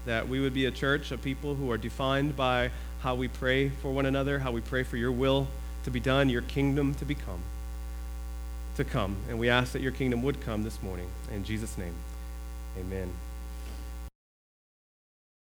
that 0.06 0.28
we 0.28 0.40
would 0.40 0.54
be 0.54 0.66
a 0.66 0.72
church 0.72 1.12
of 1.12 1.22
people 1.22 1.56
who 1.56 1.72
are 1.72 1.78
defined 1.78 2.36
by 2.36 2.72
how 3.02 3.16
we 3.16 3.28
pray 3.28 3.70
for 3.70 3.92
one 3.92 4.06
another, 4.06 4.40
how 4.40 4.52
we 4.52 4.62
pray 4.62 4.84
for 4.84 4.98
your 4.98 5.12
will 5.12 5.48
to 5.84 5.92
be 5.92 6.00
done, 6.00 6.30
your 6.30 6.42
kingdom 6.42 6.94
to 6.96 7.06
become, 7.06 7.42
to 8.78 8.84
come. 8.84 9.18
And 9.30 9.40
we 9.40 9.50
ask 9.50 9.74
that 9.74 9.82
your 9.82 9.92
kingdom 9.92 10.22
would 10.24 10.42
come 10.42 10.64
this 10.64 10.82
morning. 10.82 11.08
In 11.34 11.44
Jesus' 11.44 11.78
name, 11.78 11.96
amen. 12.78 13.12